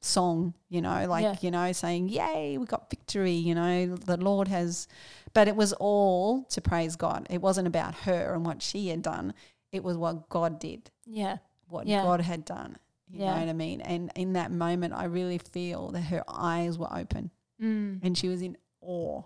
[0.00, 1.36] song, you know, like, Yeah.
[1.40, 4.86] you know, saying, Yay, we got victory, you know, the Lord has
[5.32, 7.26] but it was all to praise God.
[7.30, 9.34] It wasn't about her and what she had done.
[9.72, 11.38] It was what God did, Yeah.
[11.68, 12.02] what Yeah.
[12.02, 12.76] God had done.
[13.14, 13.34] You Yeah.
[13.34, 13.80] know what I mean?
[13.80, 17.30] And in that moment I really feel that her eyes were open
[17.62, 18.00] Mm.
[18.02, 19.22] and she was in awe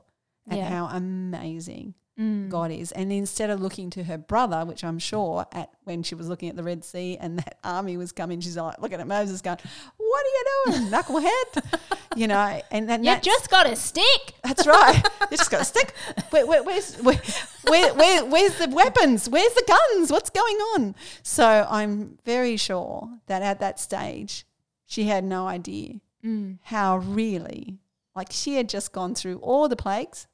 [0.51, 0.68] at Yeah.
[0.68, 2.48] how amazing Mm.
[2.48, 2.90] God is.
[2.92, 6.48] And instead of looking to her brother, which I'm sure at when she was looking
[6.48, 9.59] at the Red Sea and that army was coming, she's like looking at Moses going,
[9.96, 10.44] What are you
[10.81, 11.81] doing, knucklehead?
[12.16, 14.35] you know, and then You just got a stick.
[14.42, 15.00] that's right.
[15.31, 15.94] You just got a stick.
[16.31, 17.20] Where, where, where's, where,
[17.68, 19.28] where, where, where's the weapons?
[19.28, 20.11] Where's the guns?
[20.11, 20.94] What's going on?
[21.22, 24.44] So I'm very sure that at that stage,
[24.87, 26.59] she had no idea Mm.
[26.62, 27.78] how really,
[28.16, 30.26] like she had just gone through all the plagues,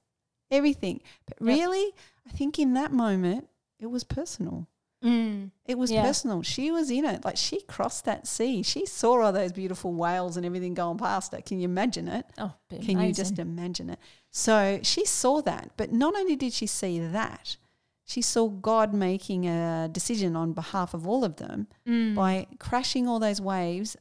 [0.51, 1.01] everything.
[1.27, 1.49] But Yep.
[1.59, 1.93] really,
[2.27, 4.67] I think in that moment, it was personal.
[5.03, 5.51] Mm.
[5.67, 6.03] It was Yeah.
[6.03, 6.43] personal.
[6.43, 7.25] She was in it.
[7.25, 8.63] Like she crossed that sea.
[8.63, 11.43] She saw all those beautiful whales and everything going past her.
[11.43, 12.25] Can you imagine it?
[12.39, 13.99] Oh, Can you just imagine it?
[14.31, 15.73] So she saw that.
[15.77, 17.59] But not only did she see that,
[18.07, 22.15] she saw God making a decision on behalf of all of them Mm.
[22.15, 23.97] by crashing all those waves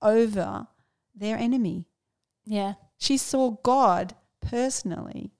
[0.00, 0.68] over
[1.14, 1.84] their enemy.
[2.46, 2.74] Yeah.
[2.96, 5.32] She saw God personally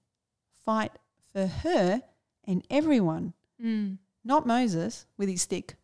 [0.67, 0.91] fight
[1.31, 2.01] for her
[2.43, 3.97] and everyone, Mm.
[4.23, 5.75] not Moses with his stick.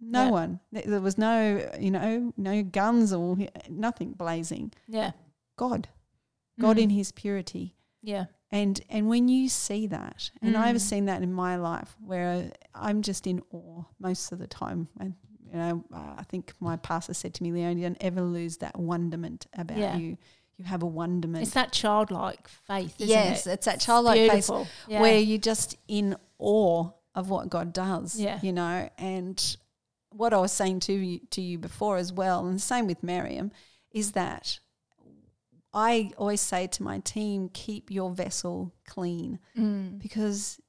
[0.00, 0.30] No Yeah.
[0.30, 0.60] one.
[0.72, 3.36] There was no, you know, no guns or
[3.68, 4.72] nothing blazing.
[4.88, 5.10] Yeah.
[5.56, 5.88] God,
[6.58, 6.82] God Mm.
[6.84, 8.26] in His purity, Yeah.
[8.50, 10.80] and and when you see that, and I've Mm.
[10.90, 15.14] seen that in my life, where I'm just in awe most of the time, and
[15.52, 18.78] you know, I think my pastor said to me, "Leon, you don't ever lose that
[18.78, 19.96] wonderment about Yeah.
[19.96, 20.16] you.
[20.60, 23.52] You have a wonderment." It's that childlike faith, isn't yes, it?
[23.52, 24.50] it's that childlike faith
[24.86, 25.00] Yeah.
[25.00, 28.14] where you're just in awe of what God does.
[28.20, 28.38] Yeah.
[28.42, 29.56] You know, and
[30.10, 33.02] what I was saying to you, to you before as well, and the same with
[33.02, 33.52] Miriam,
[33.90, 34.60] is that
[35.72, 39.98] I always say to my team, keep your vessel clean Mm.
[39.98, 40.60] because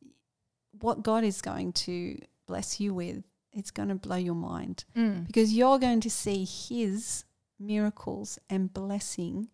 [0.80, 5.26] what God is going to bless you with, it's going to blow your mind Mm.
[5.28, 7.26] because you're going to see His
[7.60, 9.50] miracles and blessing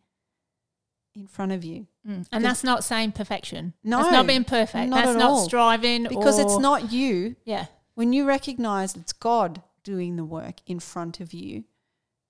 [1.18, 1.88] in front of you.
[2.08, 2.28] Mm.
[2.32, 3.74] And that's not saying perfection.
[3.84, 4.90] No, that's not being perfect.
[4.90, 5.46] not that's at not all.
[5.46, 7.36] striving Because it's not you.
[7.46, 7.66] Yeah.
[7.96, 11.64] When you recognize it's God doing the work in front of you,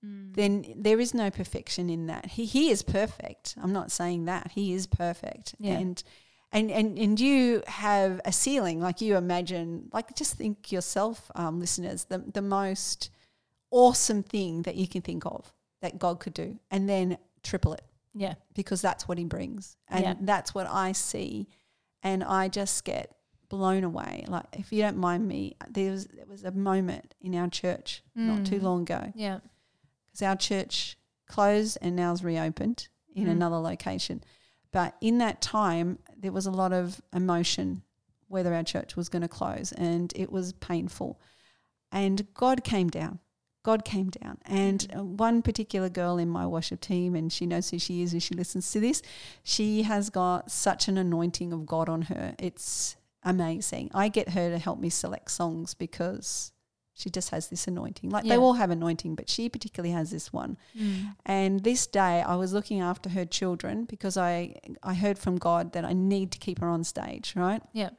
[0.06, 0.36] Mm.
[0.36, 2.28] then there is no perfection in that.
[2.28, 3.56] He he is perfect.
[3.60, 4.52] I'm not saying that.
[4.52, 5.56] He is perfect.
[5.60, 5.80] Yeah.
[5.80, 6.04] And
[6.52, 11.60] and and and you have a ceiling like you imagine like just think yourself um,
[11.60, 13.10] listeners the the most
[13.72, 17.84] awesome thing that you can think of that God could do and then triple it
[18.18, 18.36] Yeah.
[18.54, 20.14] because that's what he brings and Yeah.
[20.20, 21.48] that's what I see
[22.04, 23.16] and I just get
[23.50, 27.34] blown away like if you don't mind me there was there was a moment in
[27.36, 28.64] our church not too Mm.
[28.64, 29.40] long ago Yeah.
[30.06, 33.32] because our church closed and now's reopened in Mm.
[33.32, 34.24] another location.
[34.72, 37.84] But in that time, there was a lot of emotion
[38.28, 41.20] whether our church was going to close, and it was painful.
[41.92, 43.20] And God came down.
[43.70, 44.38] God came down.
[44.46, 45.00] And Mm.
[45.00, 48.22] uh, one particular girl in my worship team, and she knows who she is and
[48.28, 49.02] she listens to this,
[49.44, 52.26] she has got such an anointing of God on her.
[52.40, 53.86] It's amazing.
[53.94, 56.54] I get her to help me select songs because
[56.94, 58.10] she just has this anointing.
[58.10, 58.34] Like Yeah.
[58.36, 60.58] they all have anointing, but she particularly has this one.
[60.76, 61.16] Mm.
[61.26, 65.74] And this day I was looking after her children because I I heard from God
[65.74, 67.62] that I need to keep her on stage, right?
[67.74, 67.92] Yeah.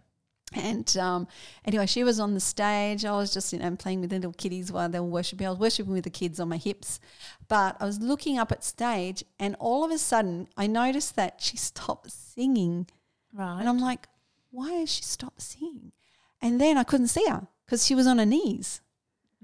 [0.55, 1.29] And um,
[1.67, 3.05] anyway, she was on the stage.
[3.05, 5.47] I was just you know playing with the little kiddies while they were worshiping.
[5.47, 7.01] I was worshiping with the kids on my hips,
[7.49, 11.41] but I was looking up at stage, and all of a sudden I noticed that
[11.41, 12.87] she stopped singing,
[13.33, 13.61] Right.
[13.61, 14.09] and I'm like,
[14.51, 15.93] why has she stopped singing?
[16.41, 18.81] And then I couldn't see her because she was on her knees.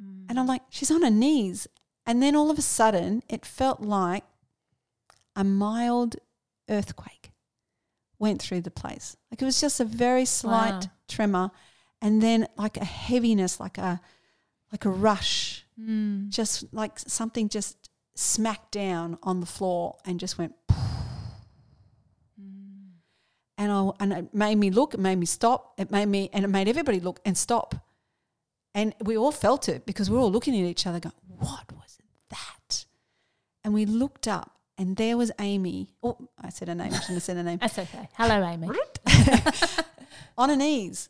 [0.02, 0.24] Mm.
[0.30, 1.66] And I'm like, she's on her knees.
[2.06, 4.24] And then all of a sudden, it felt like
[5.36, 6.16] a mild
[6.68, 7.32] earthquake
[8.18, 9.16] went through the place.
[9.30, 10.90] Like it was just a very slight Wow.
[11.08, 11.50] Tremor,
[12.02, 14.00] and then like a heaviness, like a
[14.72, 16.28] like a rush, Mm.
[16.28, 20.54] just like something just smacked down on the floor and just went.
[22.40, 22.92] Mm.
[23.58, 24.94] And I and it made me look.
[24.94, 25.74] It made me stop.
[25.78, 27.74] It made me and it made everybody look and stop.
[28.74, 31.72] And we all felt it because we were all looking at each other, going, "What
[31.72, 31.98] was
[32.30, 32.84] that?"
[33.62, 35.90] And we looked up, and there was Amy.
[36.02, 36.92] Oh, I said her name.
[36.92, 37.58] I shouldn't have said her name.
[37.58, 38.08] That's okay.
[38.14, 38.68] Hello, Amy.
[40.38, 41.08] On her knees,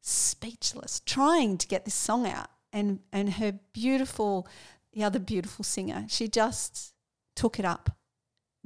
[0.00, 2.48] speechless, trying to get this song out.
[2.72, 4.48] And and her beautiful,
[4.92, 6.94] the other beautiful singer, she just
[7.36, 7.96] took it up.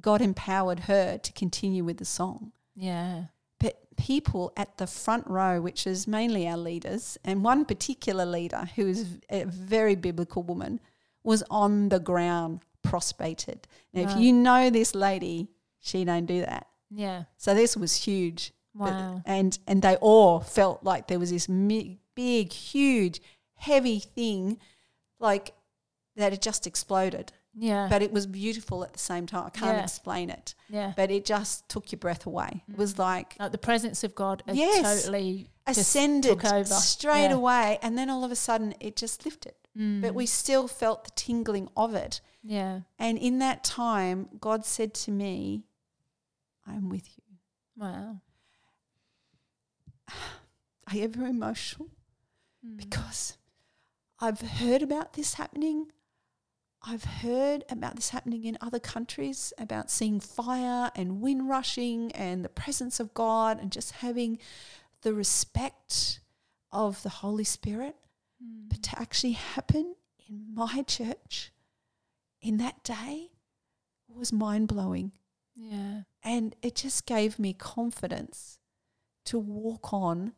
[0.01, 2.53] God empowered her to continue with the song.
[2.77, 3.25] Yeah.
[3.59, 8.69] but people at the front row, which is mainly our leaders, and one particular leader
[8.77, 10.79] who is a very biblical woman,
[11.25, 13.67] was on the ground prostrated.
[13.95, 15.49] Now, if you know this lady,
[15.81, 16.69] she don't do that.
[16.91, 17.25] Yeah.
[17.39, 18.53] So this was huge.
[18.79, 19.23] But- Wow.
[19.25, 23.21] and and they all felt like there was this mi- big, huge,
[23.55, 24.59] heavy thing,
[25.19, 25.55] like
[26.17, 27.33] that had just exploded.
[27.59, 27.87] Yeah.
[27.89, 29.47] but it was beautiful at the same time.
[29.47, 29.83] I can't Yeah.
[29.83, 30.93] explain it, yeah.
[30.95, 32.63] but it just took your breath away.
[32.69, 34.83] It was like like the presence of God Yes.
[35.05, 36.65] totally ascended took over.
[36.75, 37.41] straight Yeah.
[37.41, 39.55] away, and then all of a sudden it just lifted.
[39.75, 40.03] Mm.
[40.03, 42.21] But we still felt the tingling of it.
[42.43, 42.81] Yeah.
[42.99, 45.65] And in that time, God said to me,
[46.67, 47.23] I'm with you.
[47.75, 48.21] Wow.
[50.89, 51.89] Are you ever emotional?
[52.65, 52.77] Mm.
[52.77, 53.37] Because
[54.21, 55.93] I've heard about this happening.
[56.83, 62.45] I've heard about this happening in other countries about seeing fire and wind rushing and
[62.45, 64.39] the presence of God and just having
[65.03, 66.21] the respect
[66.71, 67.97] of the Holy Spirit.
[68.43, 68.69] Mm.
[68.69, 69.97] But to actually happen
[70.29, 71.53] in my church
[72.41, 73.31] in that day
[74.09, 75.13] was mind blowing.
[75.55, 76.03] Yeah.
[76.23, 78.59] And it just gave me confidence
[79.27, 80.33] to walk on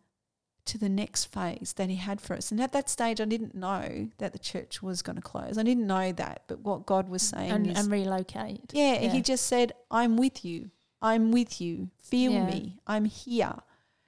[0.66, 2.50] to the next phase that he had for us.
[2.52, 5.56] And at that stage, I didn't know that the church was going to close.
[5.56, 6.42] I didn't know that.
[6.46, 8.72] But what God was saying And, is, and relocate.
[8.74, 9.08] yeah, yeah.
[9.10, 10.70] he just said, I'm with you.
[11.00, 11.88] I'm with you.
[12.02, 12.46] Feel Yeah.
[12.46, 12.80] me.
[12.86, 13.54] I'm here.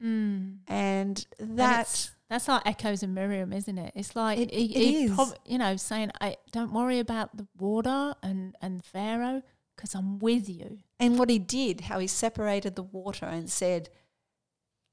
[0.03, 0.59] Mm.
[0.69, 3.93] And that, that's like echoes of Miriam, isn't it?
[3.95, 5.15] It's like It- he, it he is.
[5.15, 9.43] prob- you know, saying, "I don't worry about the water and and Pharaoh,
[9.77, 13.89] because I'm with you." and what he did, how he separated the water and said,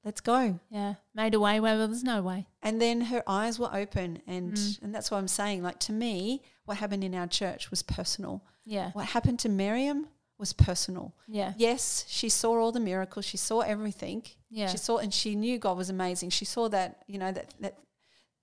[0.07, 0.59] let's go.
[0.69, 2.47] Yeah, made a way where there's no way.
[2.61, 4.09] And then her eyes were open.
[4.35, 4.81] And, Mm.
[4.83, 5.61] and that's what I'm saying.
[5.67, 8.35] Like to me, what happened in our church was personal.
[8.65, 11.13] Yeah, What happened to Miriam was personal.
[11.39, 13.25] yeah, Yes, she saw all the miracles.
[13.25, 14.19] She saw everything.
[14.49, 16.29] yeah, She saw, and she knew God was amazing.
[16.31, 17.75] She saw that, you know, that that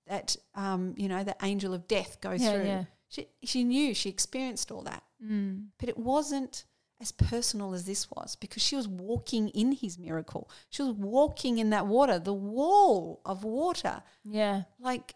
[0.07, 2.65] that um, you know, the angel of death go yeah, through.
[2.65, 2.83] yeah.
[3.13, 3.93] She she knew.
[4.01, 5.67] She experienced all that, Mm.
[5.79, 6.65] but it wasn't
[7.01, 10.49] as personal as this was because she was walking in His miracle.
[10.69, 14.01] She was walking in that water, the wall of water.
[14.23, 15.15] Yeah, Like,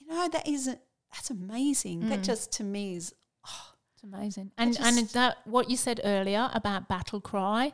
[0.00, 0.80] you know, that isn't.
[1.12, 2.08] That's amazing.
[2.08, 2.24] That Mm.
[2.24, 3.14] just to me is
[3.94, 4.50] it's amazing.
[4.58, 7.72] And and just- that what you said earlier about battle cry,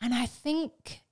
[0.00, 1.02] and I think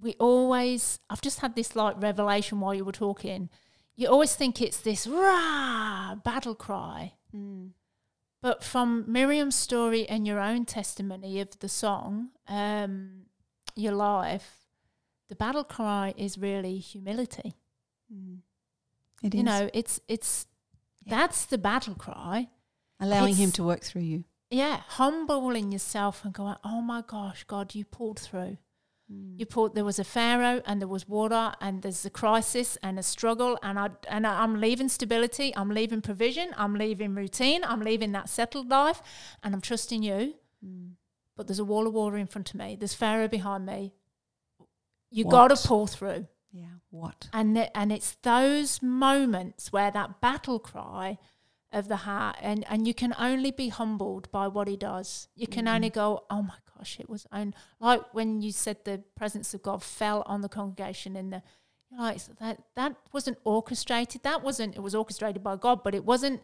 [0.00, 1.00] we always.
[1.10, 3.50] I've just had this like revelation while you were talking.
[3.96, 7.72] You always think it's this rah battle cry, mm,
[8.42, 13.26] But from Miriam's story and your own testimony of the song, um,
[13.74, 14.66] your life,
[15.28, 17.54] the battle cry is really humility.
[18.12, 18.38] mm.
[19.22, 19.44] It You is.
[19.46, 20.46] know, it's it's
[21.04, 21.16] Yeah.
[21.18, 22.50] that's the battle cry.
[23.00, 24.24] allowing Him to work through you.
[24.50, 28.58] Yeah, humbling yourself and going, "Oh my gosh, God, you pulled through.
[29.12, 29.38] Mm.
[29.38, 29.74] You pulled.
[29.74, 33.56] There was a pharaoh, and there was water, and there's a crisis and a struggle,
[33.62, 35.54] and I and I- I'm leaving stability.
[35.56, 36.48] I'm leaving provision.
[36.56, 37.62] I'm leaving routine.
[37.64, 39.00] I'm leaving that settled life,
[39.42, 40.34] and I'm trusting you.
[40.64, 40.92] Mm.
[41.36, 42.76] but there's a wall of water in front of me.
[42.76, 43.92] There's Pharaoh behind me.
[45.10, 46.76] You got to pull through, Yeah.
[46.90, 47.28] What?
[47.32, 51.18] and th- and it's those moments where that battle cry
[51.72, 55.28] of the heart, and and you can only be humbled by what he does.
[55.34, 59.02] You can only go, oh my gosh, it was on like when you said the
[59.16, 61.42] presence of God fell on the congregation in the.
[61.96, 64.24] Like that, that wasn't orchestrated.
[64.24, 64.74] That wasn't.
[64.74, 66.42] It was orchestrated by God, but it wasn't.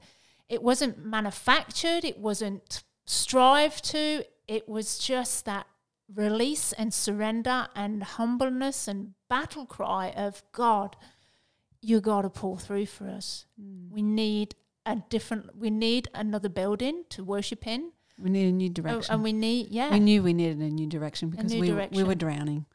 [0.48, 2.04] It wasn't manufactured.
[2.04, 4.24] It wasn't strived to.
[4.46, 5.66] It was just that
[6.14, 10.96] release and surrender and humbleness and battle cry of God,
[11.80, 13.46] you got to pull through for us.
[13.60, 13.90] Hmm.
[13.90, 14.54] We need
[14.84, 17.92] a different, we need another building to worship in.
[18.22, 19.14] We need a new Oh, direction.
[19.14, 21.88] And we need, yeah, We knew we needed a new direction because new we, were-
[21.90, 22.66] we were drowning.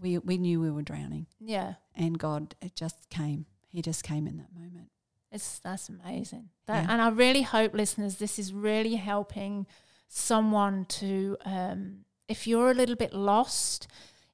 [0.00, 1.26] We, we knew we were drowning.
[1.40, 1.74] yeah.
[1.94, 3.46] And God, it just came.
[3.68, 4.88] He just came in that moment.
[5.30, 6.48] It's that's amazing.
[6.66, 6.92] That, Yeah.
[6.92, 9.66] And I really hope, listeners, this is really helping
[10.08, 13.86] someone to, um, if you're a little bit lost,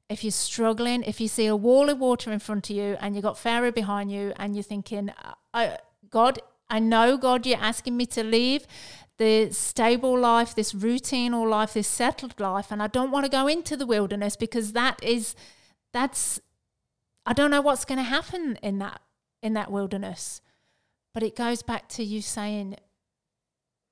[0.09, 3.15] if you're struggling, if you see a wall of water in front of you and
[3.15, 5.11] you've got Pharaoh behind you and you're thinking,
[5.55, 5.79] I,
[6.11, 6.41] God,
[6.71, 8.67] I know, God, you're asking me to leave
[9.19, 13.31] the stable life, this routine or life, this settled life, and I don't want to
[13.31, 15.35] go into the wilderness because that is,
[15.93, 16.41] that's,
[17.27, 19.01] I don't know what's going to happen in that
[19.43, 20.41] in that wilderness.
[21.15, 22.77] But it goes back to you saying,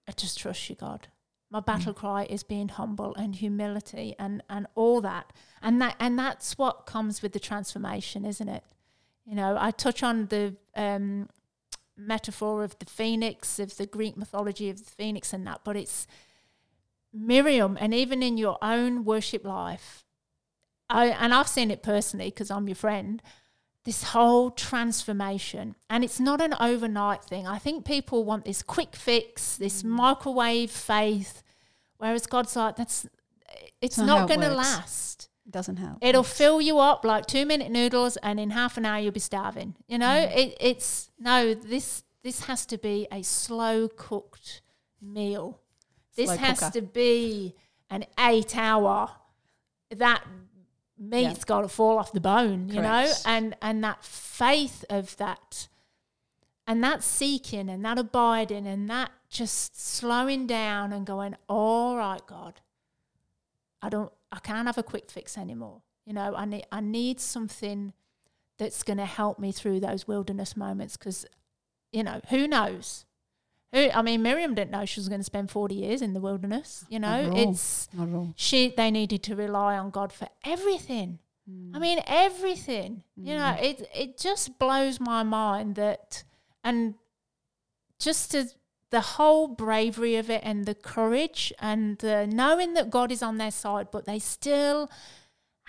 [0.09, 1.09] I just trust you, God.
[1.51, 5.33] My battle cry is being humble and humility and, and all that.
[5.63, 8.65] And that and that's what comes with the transformation, isn't it?
[9.25, 11.29] You know, I touch on the um,
[11.97, 16.07] metaphor of the phoenix, of the Greek mythology of the phoenix and that, but it's
[17.13, 20.05] Miriam, and even in your own worship life,
[20.89, 23.23] I, and I've seen it personally because I'm your friend,
[23.85, 25.77] this whole transformation.
[25.89, 27.47] And it's not an overnight thing.
[27.47, 29.91] I think people want this quick fix, this mm.
[29.91, 31.43] microwave faith,
[31.99, 33.07] whereas God's like, that's
[33.81, 35.29] it's not how not it going to last.
[35.47, 35.99] It doesn't help.
[36.01, 39.21] It'll fill you up like two minute noodles, and in half an hour you'll be
[39.21, 39.77] starving.
[39.87, 40.37] You know, Mm.
[40.37, 44.63] it, it's no this this has to be a slow cooked
[45.01, 45.61] meal.
[46.17, 46.73] This Slow has cooker.
[46.73, 47.55] to be
[47.91, 49.11] an eight hour.
[49.91, 50.25] That
[50.99, 55.69] meat's got to fall off the bone, you know, and and that faith of that,
[56.67, 62.25] and that seeking and that abiding and that just slowing down and going, all right,
[62.27, 62.61] God,
[63.83, 65.83] I don't, I can't have a quick fix anymore.
[66.05, 67.93] You know, I need, I need something
[68.59, 71.27] that's going to help me through those wilderness moments because,
[71.93, 73.05] you know, who knows?
[73.73, 76.21] Who, I mean, Miriam didn't know she was going to spend 40 years in the
[76.21, 76.85] wilderness.
[76.89, 77.89] You know, it's,
[78.37, 81.19] she, they needed to rely on God for everything.
[81.51, 81.75] Mm.
[81.75, 83.03] I mean, everything.
[83.17, 86.25] You know, it, it just blows my mind that,
[86.63, 86.95] and
[87.99, 88.47] just to,
[88.91, 93.39] the whole bravery of it and the courage and the knowing that God is on
[93.39, 94.91] their side, but they still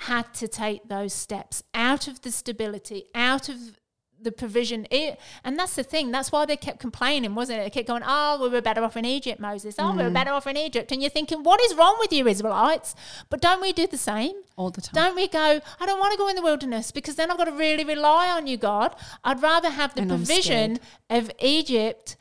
[0.02, 3.80] had to take those steps out of the stability, out of
[4.20, 4.88] the provision.
[4.92, 6.12] It, and that's the thing.
[6.12, 7.64] That's why they kept complaining, wasn't it?
[7.64, 9.76] They kept going, "Oh, we were better off in Egypt, Moses.
[9.78, 10.14] Oh, we were mm.
[10.14, 12.96] better off in Egypt." And you're thinking, "What is wrong with you, Israelites?"
[13.30, 14.34] But don't we do the same?
[14.56, 14.94] All the time.
[14.94, 17.46] Don't we go, I don't want to go in the wilderness because then I've got
[17.46, 18.96] to really rely on you, God.
[19.24, 22.18] I'd rather have the And provision of Egypt.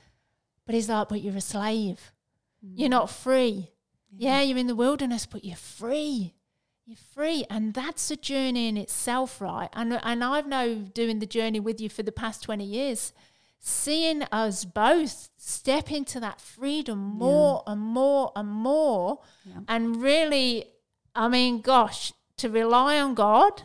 [0.67, 2.13] But he's like, but you're a slave.
[2.65, 2.73] Mm.
[2.75, 3.71] You're not free.
[4.19, 6.35] Yeah, you're in the wilderness, but you're free.
[6.87, 7.45] You're free.
[7.51, 9.69] And that's a journey in itself, right?
[9.73, 13.13] And, and I've known doing the journey with you for the past 20 years,
[13.59, 19.21] seeing us both step into that freedom more and more and more.
[19.45, 19.61] Yeah.
[19.69, 20.67] And really,
[21.15, 23.63] I mean, gosh, to rely on God.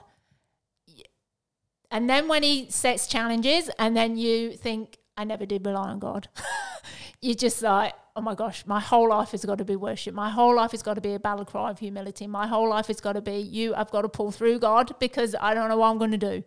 [1.92, 6.00] And then when he sets challenges, and then you think, I never did rely on
[6.00, 6.28] God.
[7.22, 10.14] You're just like, oh my gosh, my whole life has got to be worship.
[10.14, 12.28] My whole life has got to be a battle cry of humility.
[12.28, 15.36] My whole life has got to be, you, I've got to pull through God because
[15.40, 16.44] I don't know what I'm going to do.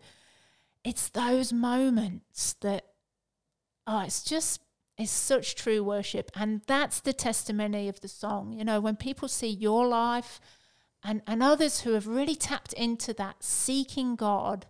[0.82, 2.84] It's those moments that,
[3.86, 4.60] oh, it's just,
[4.98, 6.30] it's such true worship.
[6.34, 8.52] And that's the testimony of the song.
[8.52, 10.40] You know, when people see your life
[11.02, 14.66] and, and others who have really tapped into that seeking God,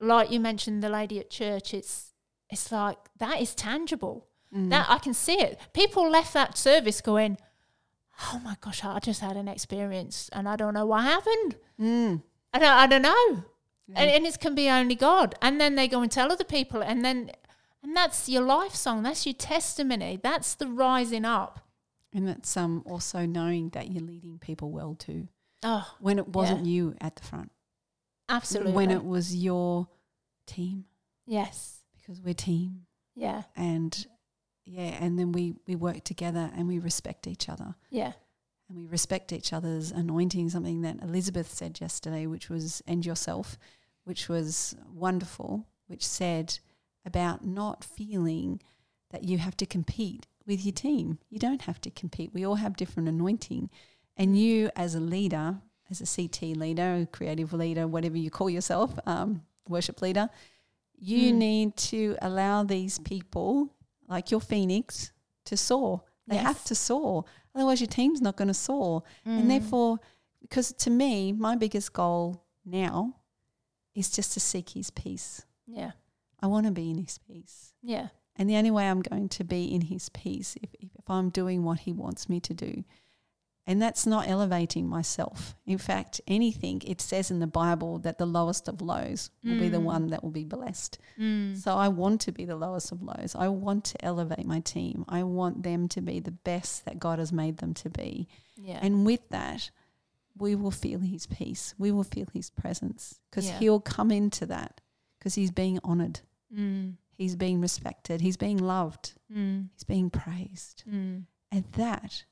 [0.00, 2.09] like you mentioned, the lady at church, it's,
[2.50, 4.26] it's like that is tangible.
[4.52, 5.60] That I can see it.
[5.72, 7.38] People left that service going,
[8.32, 11.54] "Oh my gosh, I just had an experience, and I don't know what happened.
[11.80, 12.22] Mm.
[12.52, 13.44] I don't, I don't know."
[13.94, 15.36] And, and it can be only God.
[15.40, 17.30] And then they go and tell other people, and then,
[17.82, 19.04] and that's your life song.
[19.04, 20.18] That's your testimony.
[20.20, 21.60] That's the rising up.
[22.12, 25.28] And that's um also knowing that you're leading people well too.
[25.62, 27.52] Oh, When it wasn't you at the front.
[28.28, 28.72] absolutely.
[28.72, 29.86] When it was your
[30.46, 30.86] team.
[31.26, 31.79] yes,
[32.10, 32.86] Because we're team.
[33.14, 34.04] yeah, And
[34.64, 37.76] yeah, and then we, we work together and we respect each other.
[37.88, 38.14] yeah,
[38.68, 43.56] and we respect each other's anointing, something that Elizabeth said yesterday, which was, and yourself,
[44.02, 46.58] which was wonderful, which said
[47.06, 48.60] about not feeling
[49.12, 51.18] that you have to compete with your team.
[51.28, 52.32] You don't have to compete.
[52.34, 53.70] We all have different anointing.
[54.16, 55.58] And you, as a leader,
[55.88, 60.28] as a CT leader, a creative leader, whatever you call yourself, um, worship leader,
[61.00, 61.36] you Mm.
[61.36, 63.68] need to allow these people,
[64.08, 65.12] like your phoenix,
[65.46, 66.02] to soar.
[66.26, 67.24] They have to soar.
[67.54, 69.02] Otherwise, your team's not going to soar.
[69.26, 69.38] Mm.
[69.40, 69.98] And therefore,
[70.40, 73.16] because to me, my biggest goal now
[73.94, 75.44] is just to seek his peace.
[75.66, 75.92] yeah,
[76.40, 77.72] I want to be in his peace.
[77.82, 81.28] yeah, And the only way I'm going to be in his peace if, if I'm
[81.30, 82.84] doing what he wants me to do.
[83.66, 85.54] And that's not elevating myself.
[85.66, 89.68] In fact, anything, it says in the Bible that the lowest of lows will be
[89.68, 89.84] the Mm.
[89.84, 90.98] one that will be blessed.
[91.18, 91.56] mm.
[91.56, 93.36] So I want to be the lowest of lows.
[93.36, 95.04] I want to elevate my team.
[95.08, 98.26] I want them to be the best that God has made them to be.
[98.56, 99.70] yeah, And with that,
[100.36, 101.74] we will feel his peace.
[101.78, 103.58] We will feel his presence because Yeah.
[103.58, 104.80] he'll come into that
[105.18, 106.20] because he's being honored.
[106.52, 106.94] mm.
[107.12, 108.22] He's being respected.
[108.22, 109.12] He's being loved.
[109.30, 109.68] Mm.
[109.74, 110.82] He's being praised.
[110.90, 111.26] Mm.
[111.52, 112.24] And that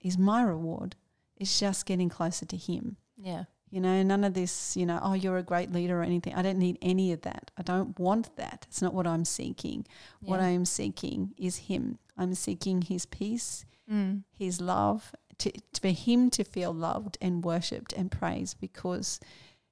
[0.00, 0.96] is my reward.
[1.36, 2.96] It's just getting closer to him.
[3.16, 6.34] yeah, You know, none of this, you know, oh, you're a great leader or anything.
[6.34, 7.50] I don't need any of that.
[7.56, 8.66] I don't want that.
[8.68, 9.86] It's not what I'm seeking.
[10.20, 10.40] What.
[10.40, 11.98] I am seeking is him.
[12.16, 14.22] I'm seeking his peace, Mm.
[14.38, 19.18] his love, to, to- for him to feel loved and worshipped and praised because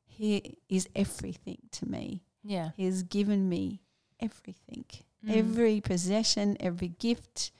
[0.04, 2.22] he is everything to me.
[2.42, 3.82] yeah, He has given me
[4.20, 4.84] everything,
[5.24, 5.36] Mm.
[5.36, 7.50] every possession, every gift,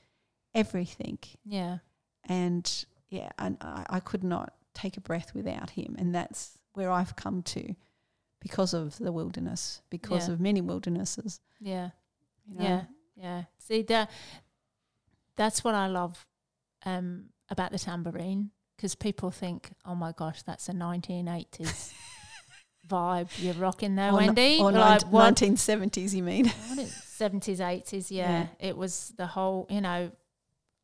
[0.55, 1.19] everything.
[1.45, 1.79] yeah,
[2.29, 5.97] And yeah, and I, I could not take a breath without him.
[5.99, 7.75] And that's where I've come to
[8.41, 10.35] because of the wilderness, because Yeah.
[10.35, 11.41] of many wildernesses.
[11.61, 11.91] yeah.
[12.47, 12.65] You know?
[12.65, 12.83] Yeah,
[13.17, 13.43] yeah.
[13.59, 14.11] See that
[15.37, 16.27] that's what I love
[16.87, 21.93] um, about the tambourine because people think, "Oh my gosh, that's a 1980s
[22.89, 26.47] vibe you're rocking there, Or, Wendy." or like 1970s, you mean?
[26.47, 28.11] 70s, 80s?
[28.11, 28.31] Yeah.
[28.31, 28.47] Yeah.
[28.61, 29.67] it was the whole.
[29.69, 30.11] You know,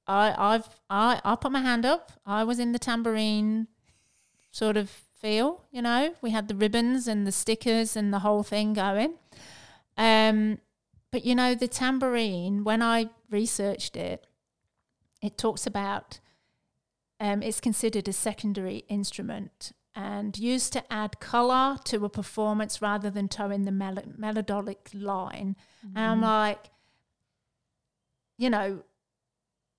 [0.06, 2.12] I, I've I, I put my hand up.
[2.26, 3.68] I was in the tambourine
[4.50, 6.14] sort of feel, you know.
[6.20, 9.14] We had the ribbons and the stickers and the whole thing going.
[9.96, 10.58] Um,
[11.10, 14.26] but you know, the tambourine, when I researched it,
[15.22, 16.20] it talks about
[17.20, 23.10] um, it's considered a secondary instrument and used to add colour to a performance rather
[23.10, 25.56] than towing the mel- melodic line.
[25.86, 25.96] Mm-hmm.
[25.96, 26.70] And I'm like,
[28.36, 28.82] you know,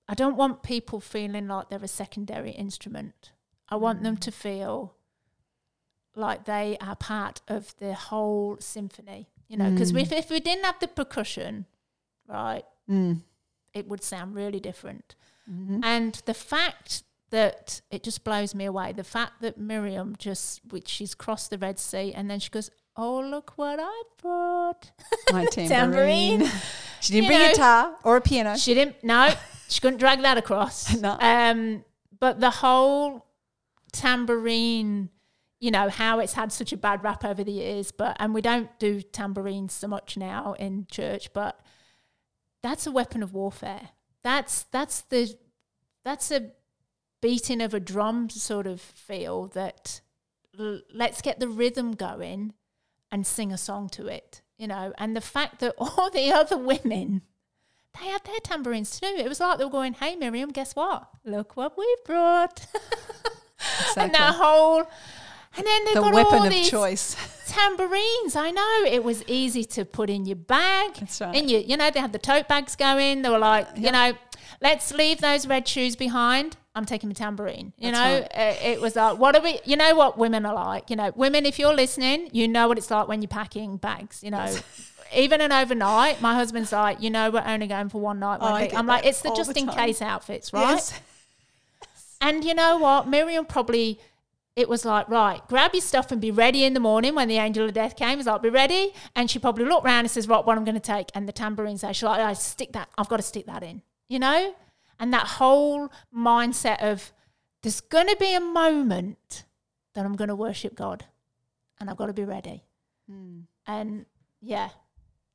[0.08, 3.32] I don't want people feeling like they're a secondary instrument.
[3.68, 4.20] I want them mm.
[4.20, 4.94] to feel
[6.14, 10.00] like they are part of the whole symphony, you know, because mm.
[10.00, 11.66] if, if we didn't have the percussion,
[12.28, 13.20] right, mm.
[13.74, 15.16] it would sound really different.
[15.50, 15.80] Mm-hmm.
[15.82, 20.88] And the fact that it just blows me away, the fact that Miriam just, which
[20.88, 24.90] she's crossed the Red Sea and then she goes, Oh, look what I brought.
[25.30, 25.68] My tambourine.
[25.68, 26.52] tambourine.
[27.00, 28.56] she didn't you bring know, a guitar or a piano.
[28.56, 29.34] She didn't, no,
[29.68, 30.96] she couldn't drag that across.
[31.00, 31.16] no.
[31.20, 31.84] Um,
[32.18, 33.26] but the whole
[33.92, 35.08] tambourine
[35.58, 38.42] you know how it's had such a bad rap over the years but and we
[38.42, 41.60] don't do tambourines so much now in church but
[42.62, 43.90] that's a weapon of warfare
[44.22, 45.34] that's that's the
[46.04, 46.50] that's a
[47.22, 50.00] beating of a drum sort of feel that
[50.58, 52.52] l- let's get the rhythm going
[53.10, 56.58] and sing a song to it you know and the fact that all the other
[56.58, 57.22] women
[58.00, 61.08] they had their tambourines too it was like they were going hey miriam guess what
[61.24, 62.66] look what we brought
[63.58, 64.02] exactly.
[64.02, 64.86] and that whole
[65.56, 67.16] and then they the got weapon all of these choice.
[67.46, 68.36] tambourines.
[68.36, 70.94] I know it was easy to put in your bag.
[70.94, 71.34] That's right.
[71.34, 73.22] And you, you know, they had the tote bags going.
[73.22, 73.84] They were like, yep.
[73.84, 74.12] you know,
[74.60, 76.56] let's leave those red shoes behind.
[76.74, 77.72] I'm taking my tambourine.
[77.78, 78.56] You That's know, right.
[78.60, 79.60] it, it was like, what are we?
[79.64, 80.90] You know what women are like.
[80.90, 81.46] You know, women.
[81.46, 84.22] If you're listening, you know what it's like when you're packing bags.
[84.22, 84.54] You know.
[85.14, 88.40] even an overnight, my husband's like, you know, we're only going for one night.
[88.40, 90.74] One I'm like, it's the just the in case outfits, right?
[90.74, 91.00] Yes.
[92.20, 93.08] And you know what?
[93.08, 94.00] Miriam probably
[94.56, 97.36] it was like, right, grab your stuff and be ready in the morning when the
[97.36, 98.16] angel of death came.
[98.16, 98.94] He's like, be ready.
[99.14, 101.10] And she probably looked around and says, right, what I'm going to take.
[101.14, 103.82] And the tambourine says, she's like, I stick that, I've got to stick that in,
[104.08, 104.54] you know?
[104.98, 107.12] And that whole mindset of
[107.62, 109.44] there's going to be a moment
[109.94, 111.04] that I'm going to worship God
[111.78, 112.64] and I've got to be ready.
[113.10, 113.42] Mm.
[113.66, 114.06] And
[114.40, 114.70] yeah,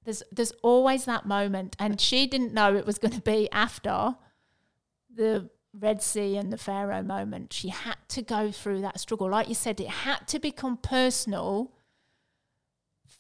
[0.06, 1.76] there's, there's always that moment.
[1.80, 4.16] And she didn't know it was going to be after
[5.14, 7.54] the Red Sea and the Pharaoh moment.
[7.54, 9.30] She had to go through that struggle.
[9.30, 11.72] Like you said, it had to become personal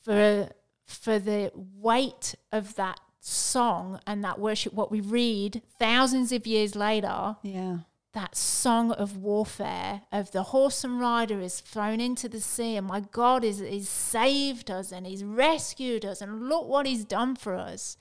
[0.03, 0.49] for
[0.85, 6.75] for the weight of that song and that worship what we read thousands of years
[6.75, 7.77] later yeah
[8.13, 12.85] that song of warfare of the horse and rider is thrown into the sea and
[12.85, 17.35] my god is is saved us and he's rescued us and look what he's done
[17.35, 17.95] for us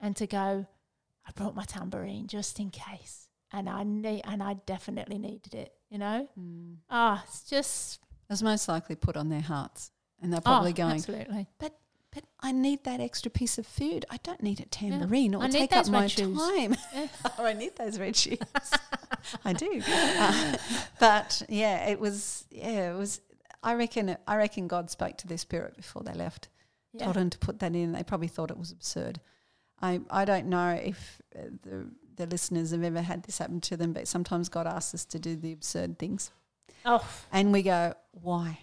[0.00, 0.66] and to go
[1.26, 5.72] i brought my tambourine just in case and I need and I definitely needed it.
[5.90, 6.76] You know, mm.
[6.90, 10.74] ah, it's just it was most likely put on their hearts, and they're probably oh,
[10.74, 11.46] going, absolutely.
[11.58, 11.78] But
[12.12, 14.04] but I need that extra piece of food.
[14.10, 15.32] I don't need a tambourine.
[15.32, 15.38] Yeah.
[15.38, 16.36] Will take up my shoes.
[16.36, 16.76] time.
[16.94, 17.08] Yeah.
[17.38, 18.38] oh, I need those red shoes.
[19.44, 19.82] I do.
[19.86, 20.56] Uh,
[20.98, 22.46] but yeah, it was.
[22.50, 23.20] Yeah, it was.
[23.62, 24.16] I reckon.
[24.26, 26.48] I reckon God spoke to their spirit before they left.
[26.92, 27.04] Yeah.
[27.04, 27.92] Told them to put that in.
[27.92, 29.20] They probably thought it was absurd.
[29.80, 31.86] I I don't know if uh, the
[32.16, 35.18] the listeners have ever had this happen to them, but sometimes God asks us to
[35.18, 36.30] do the absurd things.
[36.84, 37.06] Oh.
[37.32, 38.58] And we go, why?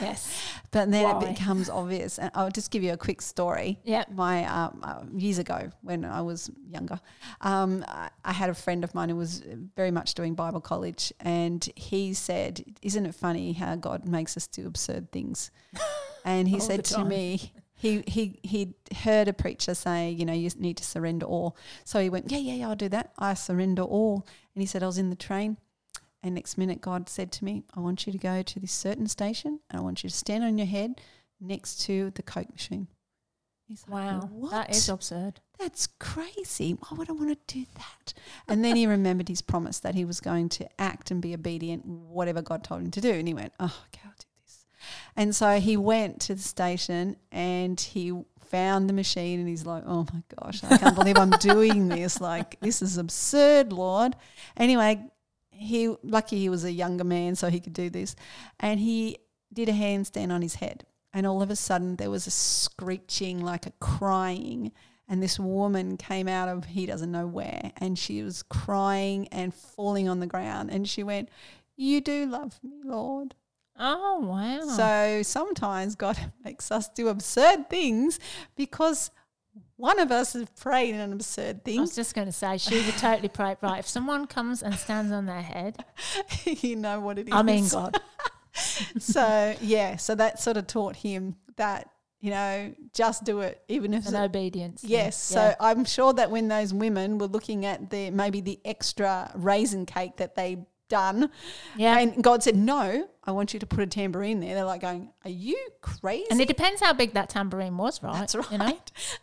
[0.00, 0.42] Yes.
[0.70, 1.18] but then why?
[1.18, 2.18] it becomes obvious.
[2.18, 3.78] And I'll just give you a quick story.
[3.84, 4.04] Yeah.
[4.12, 7.00] My um, uh, years ago when I was younger,
[7.40, 9.42] um, I, I, had a friend of mine who was
[9.76, 14.46] very much doing Bible college, and he said, "Isn't it funny how God makes us
[14.46, 15.50] do absurd things?"
[16.26, 20.50] And he said to me, he he he heard a preacher say, you know, you
[20.58, 21.56] need to surrender all.
[21.84, 23.12] So he went, yeah, yeah, yeah, I'll do that.
[23.18, 24.26] I surrender all.
[24.54, 25.58] And he said, I was in the train,
[26.26, 29.06] and next minute God said to me, I want you to go to this certain
[29.06, 31.00] station, and I want you to stand on your head
[31.40, 32.88] next to the Coke machine.
[33.68, 35.40] He's wow, like, that is absurd.
[35.58, 36.72] That's crazy.
[36.72, 38.14] Why would I want to do that?
[38.46, 41.84] And then he remembered his promise that he was going to act and be obedient,
[41.84, 43.10] whatever God told him to do.
[43.12, 44.66] And he went, oh, okay, I'll do this.
[45.16, 48.12] and so he went to the station and he
[48.46, 52.20] found the machine and he's like, oh my gosh, I can't believe I'm doing this.
[52.20, 54.14] Like, this is absurd, Lord.
[54.56, 55.04] Anyway,
[55.58, 58.16] he lucky he was a younger man so he could do this.
[58.60, 59.18] And he
[59.52, 60.84] did a handstand on his head.
[61.12, 64.72] And all of a sudden there was a screeching, like a crying.
[65.08, 69.54] And this woman came out of he doesn't know where and she was crying and
[69.54, 70.70] falling on the ground.
[70.70, 71.28] And she went,
[71.76, 73.34] You do love me, Lord.
[73.78, 74.66] Oh, wow.
[74.66, 78.18] So sometimes God makes us do absurd things
[78.56, 79.10] because
[79.76, 81.78] one of us is praying an absurd thing.
[81.78, 83.56] I was just going to say she would totally pray.
[83.62, 85.84] Right, if someone comes and stands on their head,
[86.44, 87.34] you know what it is.
[87.34, 88.00] I mean, God,
[88.98, 93.92] So yeah, so that sort of taught him that you know just do it, even
[93.94, 94.82] if it- obedience.
[94.82, 95.50] Yes, Yeah.
[95.50, 99.84] so I'm sure that when those women were looking at the maybe the extra raisin
[99.86, 101.30] cake that they done,
[101.76, 101.98] yeah.
[101.98, 105.10] and God said, "No, I want you to put a tambourine there." They're like going,
[105.24, 108.14] "Are you crazy?" And it depends how big that tambourine was, right?
[108.14, 108.50] That's right.
[108.52, 108.64] You know,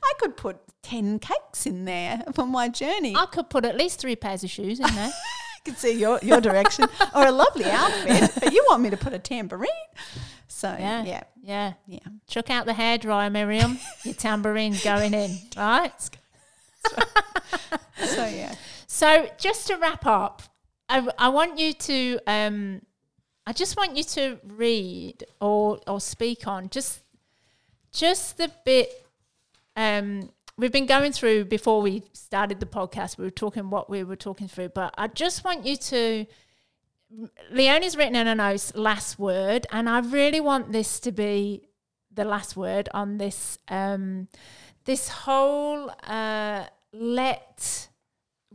[0.04, 3.16] I could put ten cakes in there for my journey.
[3.16, 5.12] I could put at least three pairs of shoes in there.
[5.56, 6.86] I could see your your direction
[7.16, 9.70] or a lovely outfit, but you want me to put a tambourine.
[10.48, 11.04] So Yeah.
[11.04, 11.74] yeah, Yeah.
[11.88, 12.00] yeah.
[12.28, 13.80] Chuck out the hairdryer, Miriam.
[14.04, 15.92] Your tambourine's going in, right?
[17.98, 18.54] So yeah.
[18.88, 20.42] So just to wrap up,
[20.90, 22.82] I, I want you to, um,
[23.46, 27.02] I just want you to read or or speak on just
[27.92, 28.90] just the bit.
[29.76, 33.18] Um, we've been going through before we started the podcast.
[33.18, 36.26] We were talking what we were talking through, but I just want you to.
[37.52, 41.68] Leonie's written in a note last word, and I really want this to be
[42.12, 43.60] the last word on this.
[43.68, 44.30] Um,
[44.86, 47.90] this whole uh, let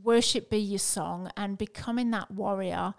[0.02, 2.94] worship be your song and becoming that warrior.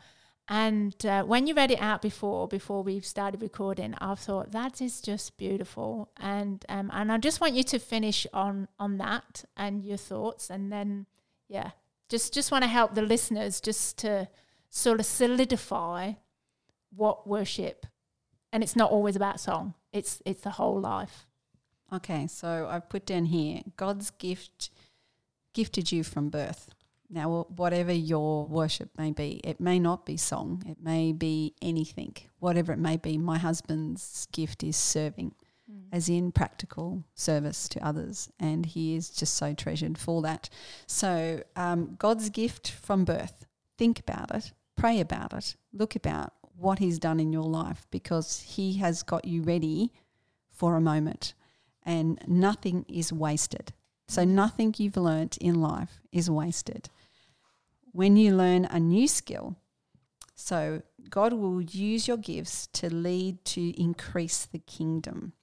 [0.48, 4.82] And uh, when you read it out before, before we started recording, I thought that
[4.82, 6.10] is just beautiful.
[6.18, 10.50] And um, and I just want you to finish on on that and your thoughts,
[10.50, 11.06] and then
[11.48, 11.72] yeah,
[12.10, 14.28] just just want to help the listeners just to
[14.70, 16.14] sort of solidify
[16.96, 17.86] what worship,
[18.52, 19.76] and it's not always about song.
[19.94, 21.28] It's it's the whole life.
[21.94, 24.72] Okay, so I've put down here God's gift
[25.54, 26.70] gifted you from birth.
[27.10, 32.16] Now, whatever your worship may be, it may not be song, it may be anything,
[32.38, 33.18] whatever it may be.
[33.18, 35.34] My husband's gift is serving,
[35.92, 40.50] as in practical service to others, and he is just so treasured for that.
[40.86, 43.48] So, um, God's gift from birth,
[43.78, 48.42] think about it, pray about it, look about what he's done in your life because
[48.42, 49.92] he has got you ready
[50.52, 51.34] for a moment
[51.84, 53.74] and nothing is wasted.
[54.08, 56.90] So, nothing you've learnt in life is wasted.
[57.92, 59.56] When you learn a new skill,
[60.36, 65.34] so God will use your gifts to lead to increase the kingdom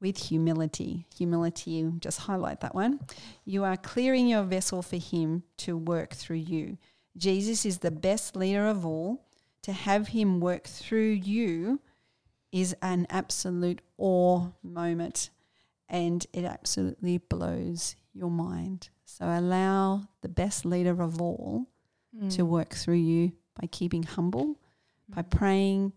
[0.00, 1.06] with humility.
[1.16, 3.00] Humility, just highlight that one.
[3.44, 6.78] You are clearing your vessel for Him to work through you.
[7.16, 9.24] Jesus is the best leader of all.
[9.62, 11.80] To have Him work through you
[12.52, 15.30] is an absolute awe moment
[15.88, 18.90] and it absolutely blows your mind.
[19.04, 21.66] So allow the best leader of all
[22.30, 24.58] to work through you by keeping humble,
[25.08, 25.92] by praying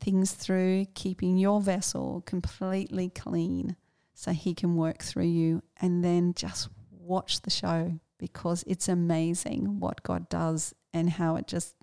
[0.00, 3.76] things through, keeping your vessel completely clean
[4.14, 9.80] so he can work through you and then just watch the show because it's amazing
[9.80, 11.74] what God does and how it just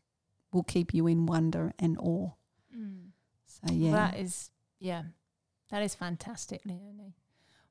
[0.52, 2.32] will keep you in wonder and awe.
[2.76, 3.10] Mm.
[3.46, 3.92] So yeah.
[3.92, 5.04] That is, yeah,
[5.70, 7.16] that is fantastic, Leonie.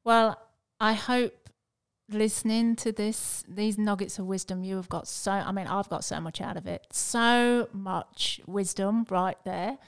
[0.04, 0.38] Well,
[0.78, 1.48] I hope
[2.10, 6.04] listening to this, these nuggets of wisdom, you have got so, I mean, I've got
[6.04, 6.86] so much out of it.
[6.92, 9.78] So much wisdom right there.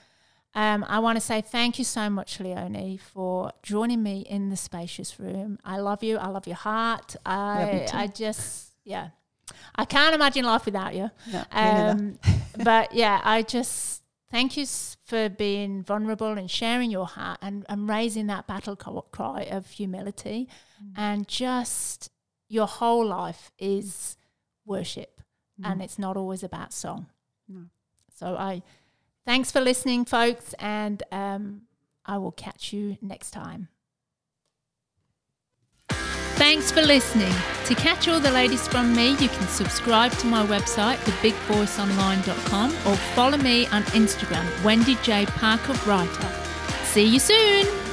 [0.55, 4.57] Um, I want to say thank you so much, Leonie, for joining me in the
[4.57, 5.59] spacious room.
[5.62, 6.17] I love you.
[6.17, 7.14] I love your heart.
[7.27, 7.87] I.
[7.93, 9.11] I just, yeah,
[9.75, 11.11] I can't imagine life without you.
[11.31, 11.45] No.
[11.53, 12.19] Um,
[12.64, 17.89] but yeah, I just thank you for being vulnerable and sharing your heart and, and
[17.89, 20.49] raising that battle cry of humility.
[20.83, 20.93] Mm.
[20.97, 22.11] And just
[22.49, 24.16] your whole life is
[24.64, 25.20] worship,
[25.61, 25.70] Mm.
[25.72, 27.07] and it's not always about song.
[27.49, 27.66] No.
[28.14, 28.62] So I
[29.24, 31.62] thanks for listening, folks, and um,
[32.05, 33.68] I will catch you next time.
[36.37, 37.32] Thanks for listening.
[37.64, 42.97] To catch all the latest from me, you can subscribe to my website, thebigvoiceonline.com, or
[43.14, 45.24] follow me on Instagram, Wendy J.
[45.26, 46.28] Parker Writer.
[46.84, 47.86] See you soon!